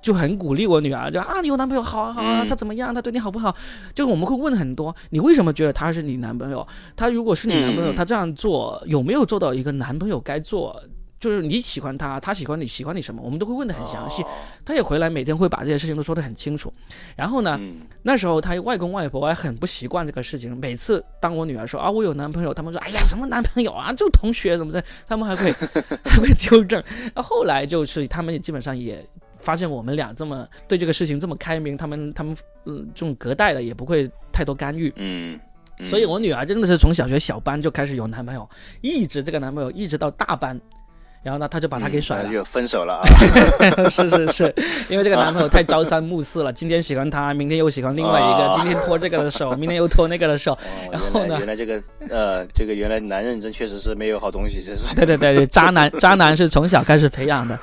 [0.00, 2.94] 就很鼓励我女儿，就啊，你有男朋友好啊好啊，他怎么样？
[2.94, 3.54] 他对你好不好？
[3.92, 6.64] 就我们会问很多，你为什么觉得他是你男朋友？
[6.94, 10.80] 他如果是你男朋友，他这样做有没有做到一个男朋友该做？
[11.22, 14.24] 就是你喜欢他，他喜欢你，喜欢你什么，我们都会问的很详细。
[14.64, 16.74] 他也回来，每天会把这些事情都说得很清楚。
[17.14, 17.56] 然后呢，
[18.02, 20.58] 那时候他外公外婆还很不习惯这个事情。
[20.58, 25.52] 每次当我女儿说啊我有男朋友，他们说哎呀什么男朋友啊，就同学什么的，他们还会
[26.04, 26.82] 还会纠正。
[27.14, 29.06] 那后来就是他们也基本上也
[29.38, 34.92] 发现我们俩这么对这个事情这么开明，他们他们嗯这种隔代的也不会太多干预。
[34.96, 35.38] 嗯，
[35.84, 38.48] 所以我女儿真的是从小学小班就开始有男朋友，
[38.80, 40.60] 一直这个男朋友一直到大班。
[41.22, 43.04] 然后呢，他就把他给甩了，就分手了啊！
[43.88, 44.54] 是是是，
[44.88, 50.58] 因为这个男朋友太朝三暮四了，今天喜欢他，明天又喜欢另外一个，今天拖这个的手， 明天又拖那个的手。
[50.90, 54.96] 然后呢，原来这个呃，这个原来男人真确实是没有好东西，真是。
[54.96, 57.56] 对对对对，渣男 渣男是从小开始培养的。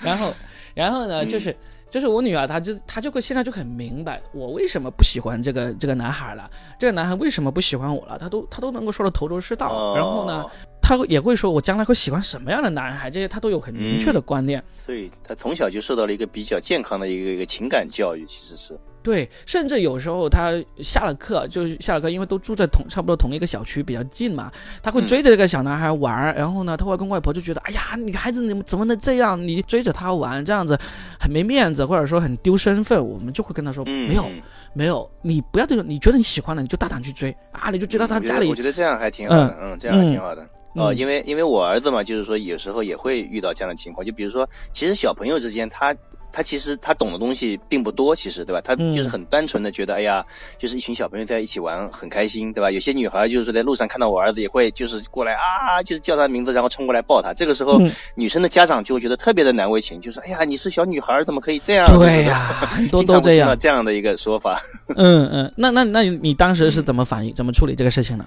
[0.00, 0.34] 然后
[0.74, 1.56] 然后呢，就是
[1.88, 9.94] 就是我女儿，她就她就会现在就很明白我为什么不喜欢这个这个男孩了，这个男孩为什么不喜欢我了，她都她都能够说的头头是道。
[9.94, 10.44] 然后呢？
[10.84, 14.62] 他也会说，我将来会喜欢什么样的男孩，这些他都有很明确的观念。
[14.76, 19.26] 所以，他从小就受到了一个比较健康的一个一个情感教育，其实是对。
[19.46, 26.34] 甚至有时候他下了课，就是下了课，因为都住在同差不多同一个小区，比较近嘛，他会追着这个小男孩玩。
[26.34, 29.40] 然后呢，他外公外婆就觉得，哎呀，女孩子你们怎么能这样？
[29.42, 30.78] 你追着他玩，这样子
[31.18, 33.02] 很没面子，或者说很丢身份。
[33.02, 34.26] 我们就会跟他说，没有，
[34.74, 37.70] 没有，你不要这种，你觉得你喜欢的，你就大胆去追啊！
[37.70, 38.48] 你就追到他家里。
[38.48, 40.46] 我觉得这样还挺好的，嗯，这样还挺好的。
[40.74, 45.94] 哦，因为因为我儿子嘛，就是说有时候也会遇到这样的情况，就比如说，其实小朋友之间，他
[46.32, 48.60] 他其实他懂的东西并不多，其实对吧？
[48.60, 50.24] 他就是很单纯的觉得，哎呀，
[50.58, 52.72] 就是一群小朋友在一起玩很开心，对吧？
[52.72, 57.32] 有些女孩就是说在路上看到我儿子也会就是过来啊，就是叫他名字，然后冲过来抱他。
[57.32, 57.80] 这个时候，
[58.16, 61.86] 女生的家长就会觉得特别的难为情，就说，哎呀，你是小女孩，怎么可以这样？
[61.96, 62.50] 对呀，
[62.90, 64.60] 都都这样这样的一个说法。
[64.96, 68.26] 嗯嗯，那那那你当时是怎么反应，怎么处理这个事情呢？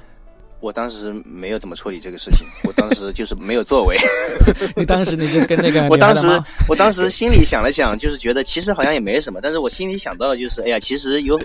[0.60, 3.96] 我当时没有怎么处理这个事情，我当时就是没有作为。
[4.76, 6.28] 你当时你就跟那个， 我当时
[6.67, 11.39] 我当时心里想了想，就是觉得其实好像也没什么，但是我心里想到的就是，哎呀，其实有，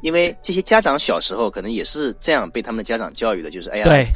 [0.00, 4.08] 因为这些家长小时候可能也是这样被他们的家长教育的，就是哎呀，对，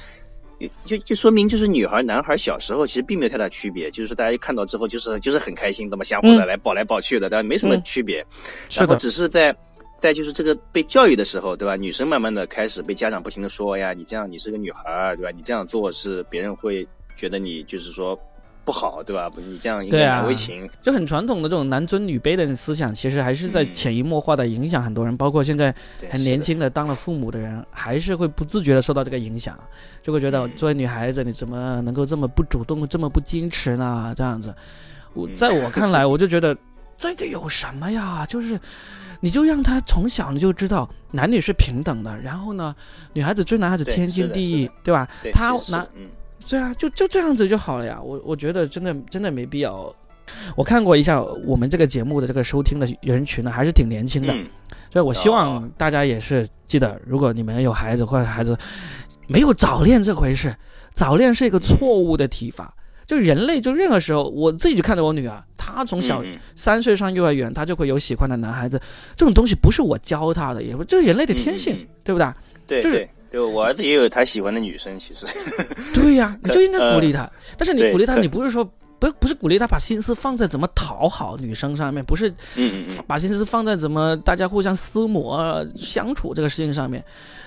[0.87, 8.25] 就就说明就是女孩男孩小时候其实并没有太大区别，就是大家一看到之后就是就是很开心，的嘛相互的来抱来抱去的，但没什么区别，
[8.73, 9.55] 然后，只是在。
[10.01, 11.77] 在就是这个被教育的时候，对吧？
[11.77, 15.31] 女生慢慢的开始被家长不停的说呀，你这样你是个女孩儿，对吧？
[15.35, 16.87] 你这样做是别人会
[17.17, 18.19] 觉得你就是说
[18.65, 19.29] 不好，对吧？
[19.37, 25.75] 你这样应该难为情，就很传统的这种男尊女卑的思想，其实还是在潜移默化的影响很多人，包括现在
[26.09, 29.59] 很年轻的当了父母的人，还是会不自觉的受到这个影响，
[30.03, 34.15] 就会觉得作为女孩子，你怎么能够这么不主动，这么不矜持呢？
[34.17, 34.55] 这样子，
[35.15, 36.57] 我在我看来，我就觉得。
[37.01, 38.27] 这个有什么呀？
[38.27, 38.61] 就是
[39.21, 42.77] 你就让他从小你就知道男女是平等的，然后呢，
[43.15, 45.09] 女孩子追男孩子天经地义，对吧？
[45.33, 45.89] 他男，
[46.47, 47.99] 对啊，就就这样子就好了呀。
[48.03, 49.93] 我我觉得真的真的没必要。
[50.55, 54.33] 我看过一下我们这个节目的这个收听的人群呢，还是挺年轻的，
[54.93, 58.55] 所以我希望大家也是记得，如果你们有孩子或者孩子
[59.27, 60.55] 没有早恋这回事，
[60.93, 62.75] 早恋是一个错误的提法。
[63.11, 66.23] 就人类就任何时候，我自己就看着我女儿，她从小
[66.55, 68.81] 三岁上幼儿园，她就会有喜欢的男孩子，
[69.17, 72.33] 这种东西不是我教她的，也不就是人类的天性，对不对？
[72.69, 75.27] 对，就是对我儿子也有他喜欢的女生，其实。
[75.93, 78.65] 对呀， 你就应该鼓励他，但是你鼓励他，你不是说。
[79.01, 82.33] 不不是鼓励他把心思放在怎么讨好女生上面，不是，
[83.07, 87.03] 把心思放在怎么大家互相撕磨相处这个事情上面。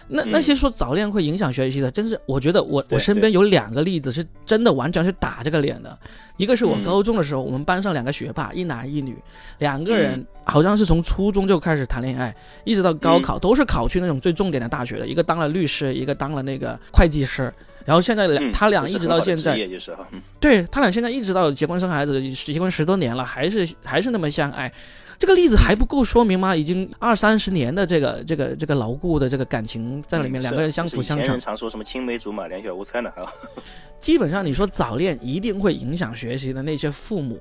[0.08, 5.98] 那那些说早恋会影响学习的，真是我觉得我我身边有两个例子是真的完全是打这个脸的。
[6.38, 9.16] 一个是我高中的时候，我们班上两个学霸，一男一女，
[9.60, 12.36] 两个人好像是从初中就开始谈恋爱，
[12.66, 17.54] 一直到高考都是考去那种最重点的大学的，一个当了律师，一个当了那个会计师。
[17.86, 19.58] 然后现在两他俩一直到现在，
[20.40, 24.72] 对他俩现在一直到结婚生孩子，结婚十多年了，还是还是那么相爱。
[25.20, 26.56] 这个例子还不够说明吗？
[26.56, 31.40] 已经二三十年的这个这个这个牢固的这个感情在里面，两个人相辅相成。
[31.40, 33.12] 常说什么青梅竹马，两小无猜呢？
[34.02, 37.40] 基本上你说早恋一定会影响学习的那些父母。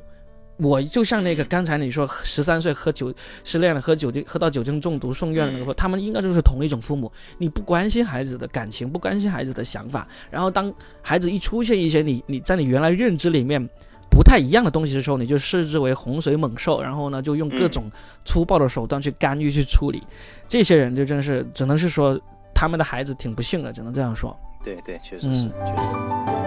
[0.62, 7.10] 我就像那个刚才你说十三岁喝酒失恋了，喝酒精喝到酒精中毒送院的那个，他们应该就是同一种父母。
[7.38, 13.60] 你不关心孩子的感情，不关心孩子的想法，然后当孩子一出现一些你你在你原来认知里面
[14.08, 17.90] 不太一样的东西的时候，你就视之为洪水猛兽，然后呢就用各种
[18.24, 20.02] 粗暴的手段去干预去处理。
[20.46, 22.20] 这些人就真是只能是说
[22.54, 24.36] 他们的孩子挺不幸的，只能这样说。
[24.62, 26.41] 对对，确实是，确实。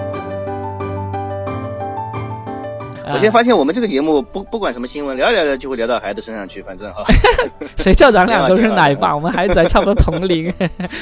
[3.08, 7.04] 我现在发现我们这个节目不不管什么新闻，聊聊聊就会聊到孩子身上去，反正啊，
[7.78, 10.52] 谁叫咱俩都是奶爸，我们孩子还差不多同龄，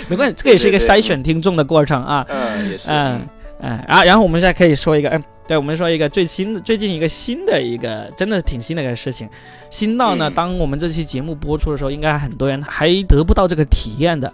[0.10, 2.26] 没关系，这个也是一个筛选听众的过程啊。
[2.30, 2.90] 嗯，也是。
[2.92, 3.22] 嗯
[3.62, 9.30] 嗯，啊，然后我们现在可以说一个，嗯，对，我们说一个最新的，最近一个新的一个，真的挺新的一个事情，
[9.70, 14.30] 新到呢，当我们这期节目播出的时候，应该很多人还得不到这个体验的，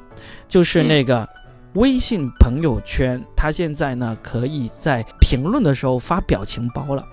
[0.48, 1.28] 就是那个
[1.74, 7.04] 微信朋友圈，它现在呢可以在评论的时候发表情包了。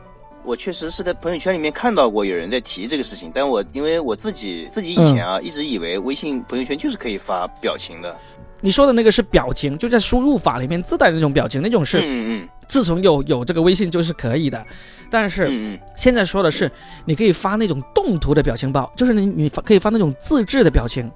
[0.46, 8.16] 我确实是在朋友圈里面看到过有人在提这个事情，但我因为我自己自己以前啊一直以为微信朋友圈就是可以发表情的。
[8.60, 11.98] 你说的那个是表情，就在输入法里面自带那种表情，那种是。
[11.98, 12.48] 嗯嗯。
[12.68, 14.64] 自从有有这个微信就是可以的，
[15.08, 16.68] 但是现在说的是
[17.04, 21.08] 你可以发那种动图的表情包，就是你你发可以发那种自制的表情。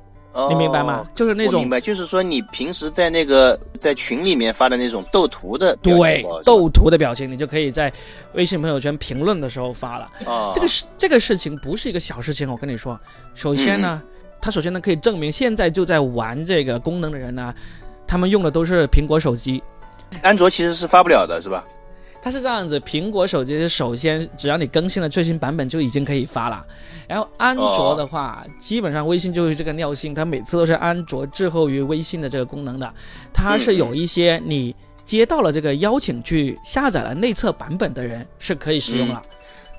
[0.48, 1.04] 你明白吗？
[1.14, 7.92] 就是那种明白，就是说你平时在那个在群里面发的那种斗图的对斗图的表情，你就可以在
[8.34, 10.08] 微信朋友圈评论的时候发了。
[10.26, 12.98] 哦这个事这个事情不是一个小事情，我跟你说。
[13.34, 14.00] 首先呢，
[14.40, 17.52] 它首先呢可以证明现在就在玩这个功能的人呢，
[18.06, 19.62] 他们用的都是苹果手机，
[20.22, 21.64] 安卓其实是发不了的，是吧？
[22.22, 26.64] 它是这样子，苹果手机首先只要你更新了最新版本就已经可以发了，
[27.08, 32.92] 然后安卓的话，基本上微信就是这个尿性，它每次都是安卓滞后于微信的这个功能的，
[33.32, 39.22] 它是有一些你接到了这个邀请去下载了内测版本的人是可以使用了。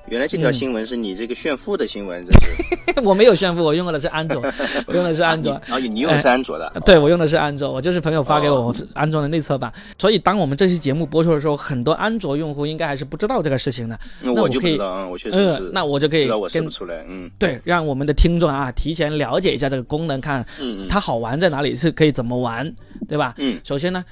[0.08, 4.42] 原来这条新闻是你这个炫富的新闻，这是 我没有炫富，我用的是安卓，
[4.86, 5.52] 我 用的是安卓。
[5.52, 6.70] 啊，你用的是安卓的？
[6.84, 9.72] 对，我用的是安卓，我就是朋友发给我安装的内测版。
[9.96, 13.98] 所以当我们这期节目播出的时候，很多安卓用户应该还是不知道这个事情的。
[14.20, 15.70] 那我就不知道，嗯，我确实是。
[15.72, 20.44] 那我就可以，知道我试不出来，嗯，对，让我们的听众啊提前了解一下这个功能，看
[20.90, 22.70] 它好玩在哪里，是可以怎么玩，
[23.08, 23.34] 对吧？
[23.38, 24.04] 嗯，首先呢。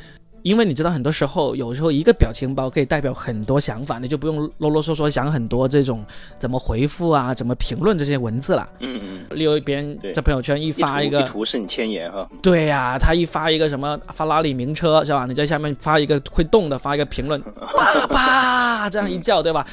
[0.43, 6.05] 因为你知道，很多时候，有时候一个表情包可以代表很多想法，你就不用啰啰嗦嗦想很多这种
[6.39, 8.69] 怎么回复啊、怎么评论这些文字了。
[8.81, 9.39] 嗯嗯。
[9.39, 12.29] 例如别人在朋友圈一发一个，一图胜千言哈。
[12.43, 15.27] 对呀，他一发一个什么法拉利名车是吧？
[15.27, 17.41] 你在下面发一个会动的，发一个评论，
[18.09, 19.67] 爸爸这样一叫对吧？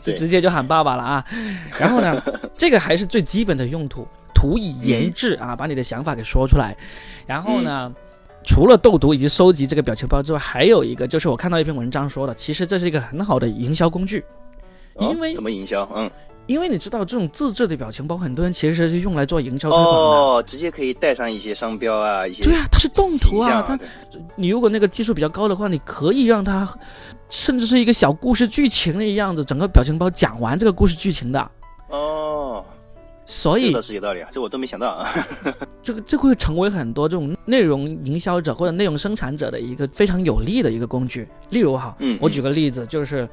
[0.00, 1.24] 就直接就喊爸爸了啊。
[1.78, 2.22] 然后呢，
[2.58, 6.76] 这个还是最基本的用途，图以言志啊，把你的想法给说出来。
[7.26, 7.92] 然后呢？
[8.44, 14.24] 除了斗图以及收集这个表情包之外，还有一个就是我看到一篇文章说的，其实这是一个很好的营销工具。
[15.00, 15.88] 因为怎么营销？
[15.94, 16.10] 嗯，
[16.46, 20.00] 因为你知道这种自制的表情包，很多人其实是用来做营销推广的。
[20.00, 23.78] 哦，直接可以带上一些商标啊，一些对啊，它是动图啊，它
[24.34, 26.68] 你如果那个技术比较高的话，你可以让它
[27.30, 31.50] 甚至是一个小故事剧情的样子，整个表情包讲完这个故事剧情的。
[31.88, 32.31] 哦。
[33.32, 35.08] 所以这是有道理啊，这我都没想到啊。
[35.82, 41.26] 这个这会成为很多这种内容营销者或者内容生产者的一个非常有利的一个工具。
[41.48, 43.26] 例如哈，我举个例子，就是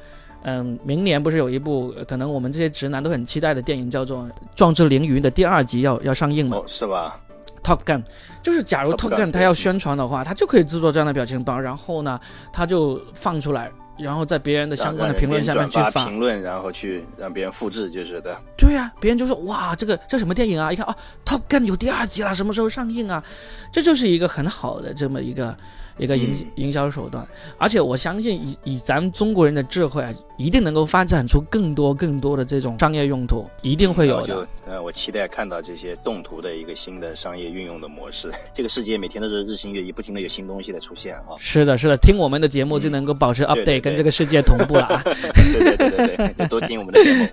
[0.43, 4.20] 嗯，明年不是有一部可能我们这些直男都很期待的电影，叫做
[4.56, 7.20] 《壮志凌云》的第二集要要上映了，是吧
[7.62, 8.02] ？Top Gun，
[8.41, 12.18] 就是假如 Top Gun 他要宣传的话，他就可以制作这样的表情包，然后呢，
[12.54, 13.70] 他就放出来。
[14.00, 18.36] 然后在别人的相关的评论下面去发评论，然后去让别人复制，就是的。
[18.58, 20.72] 对呀，别人就说哇，这个这什么电影啊？
[20.72, 20.95] 一看哦
[21.26, 23.24] ，Top Gun 有第二集了，什么时候上映啊？
[23.72, 25.56] 这就是一个很好的这么一个。
[26.00, 27.26] 一个营营销手段，
[27.58, 34.47] 而且我相信以以咱们中国人的智慧啊，一定能够发展出更多更多的这种商业用途，一定会有的。
[34.66, 38.32] 呃，我期待看到这些动图的一个新的商业运用的模式。
[38.54, 41.36] 这个世界每天都是日新月异，不停的有新东西的出现啊。
[41.38, 45.02] 是的，是的，听我们的节目就能够保持 update，跟这个世界同步了啊。
[45.04, 47.28] 对对对对对，多听我们的节目。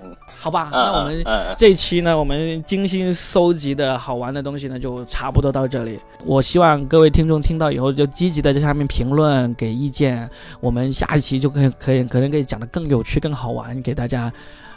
[0.47, 1.25] 好吧，那我们
[1.59, 5.99] 这一期呢，我们精心搜集的好玩的东西呢，就差不多到这里。
[6.25, 8.55] 我希望各位听众听到以后就积极的。
[8.55, 10.31] 在下面评论给意见，
[10.61, 14.33] 我们下一期就可以可以可能可以讲的更有趣、更好玩，给大家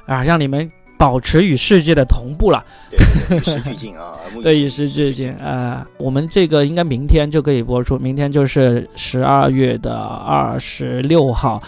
[0.08, 0.72] 啊，让你们。
[1.00, 5.88] 保持与世界的同步了，对，与时俱进啊， 对，与时俱进啊。
[5.98, 11.64] 我们这个应该明天就可以播出，明天就是十二月的二十六号，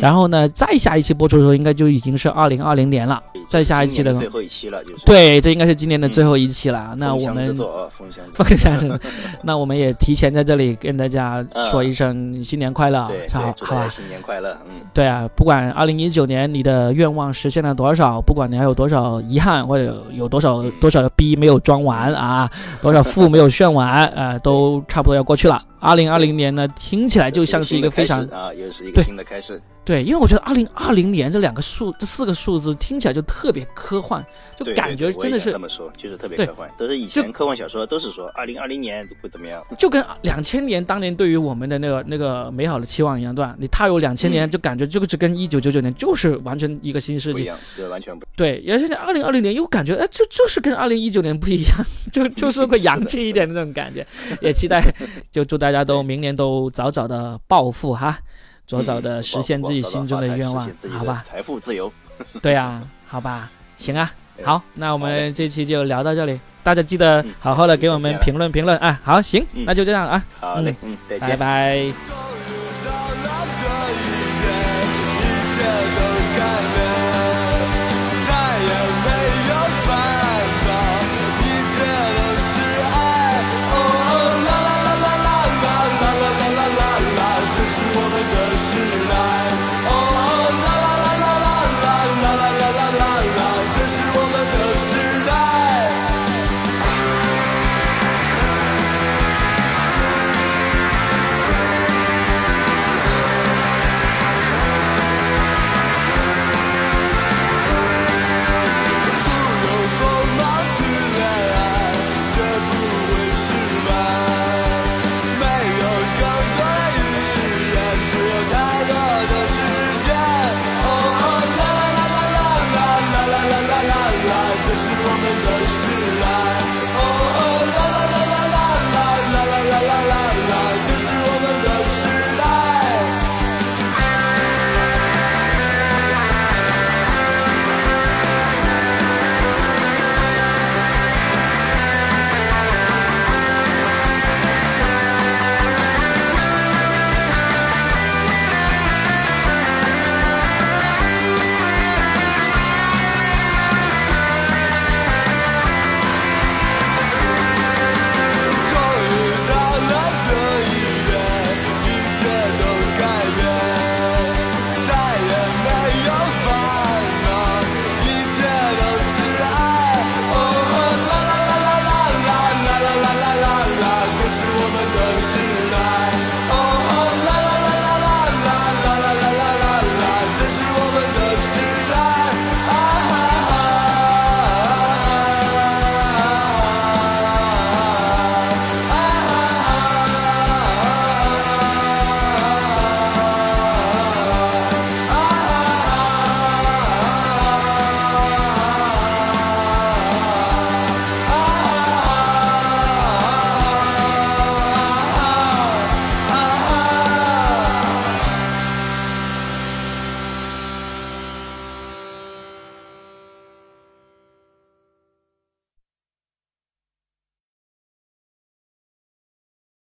[0.00, 3.22] 然后呢，再下一期播出的时候，应该就已经是二零二零年了。
[3.48, 6.94] 再下一期的最后一期了，就是对，这应该是今年的最后一期了。
[6.96, 7.54] 那我们
[7.90, 9.00] 风箱风箱，
[9.42, 18.71] 那我们也提前在这里跟大家说一声新年快乐，好，好吧，新年快乐，嗯，对啊，不管二零一九年你的愿望实现了多少，不管你还有。
[18.72, 22.50] 有多少遗憾，或者有多少多少的逼没有装完啊？
[22.80, 24.38] 多少负没有炫完啊？
[24.38, 25.62] 都差不多要过去了。
[25.82, 29.60] 二零二零年呢，听起来就像是一个非常啊，又是一个新的开始。
[29.84, 34.24] 对，因为我觉得二零二零年这两个数，这四个数字听起来就特别科幻，
[34.56, 36.70] 就感觉真的是这么说，就是特别科幻。
[36.78, 43.56] 都是以前科幻小说都是说二零二零年会怎么样，就跟两千年当年对于我们的那个那个美好的期望一样，对吧？
[43.58, 48.64] 你踏入两千年，就感觉这个是跟一九九九年就是完全一个新世纪，对，完全不对。
[48.68, 54.06] 而现在二零二零年又感觉，哎，就就是跟二零一九年不一样， 就 就是会洋气一点的那种感觉。
[54.40, 54.80] 也期待，
[55.32, 58.18] 就祝大家都明年都早早的暴富哈。
[58.64, 61.20] 早早的实现自己心中的愿望，好吧？
[61.22, 61.92] 财富自由，
[62.40, 64.10] 对啊，好吧，行啊，
[64.44, 72.41] 好，那我们这期就聊到这里，大家记得好好的给我们评论评论啊，好，行，那就这样啊，好嘞，嗯，再见，拜拜。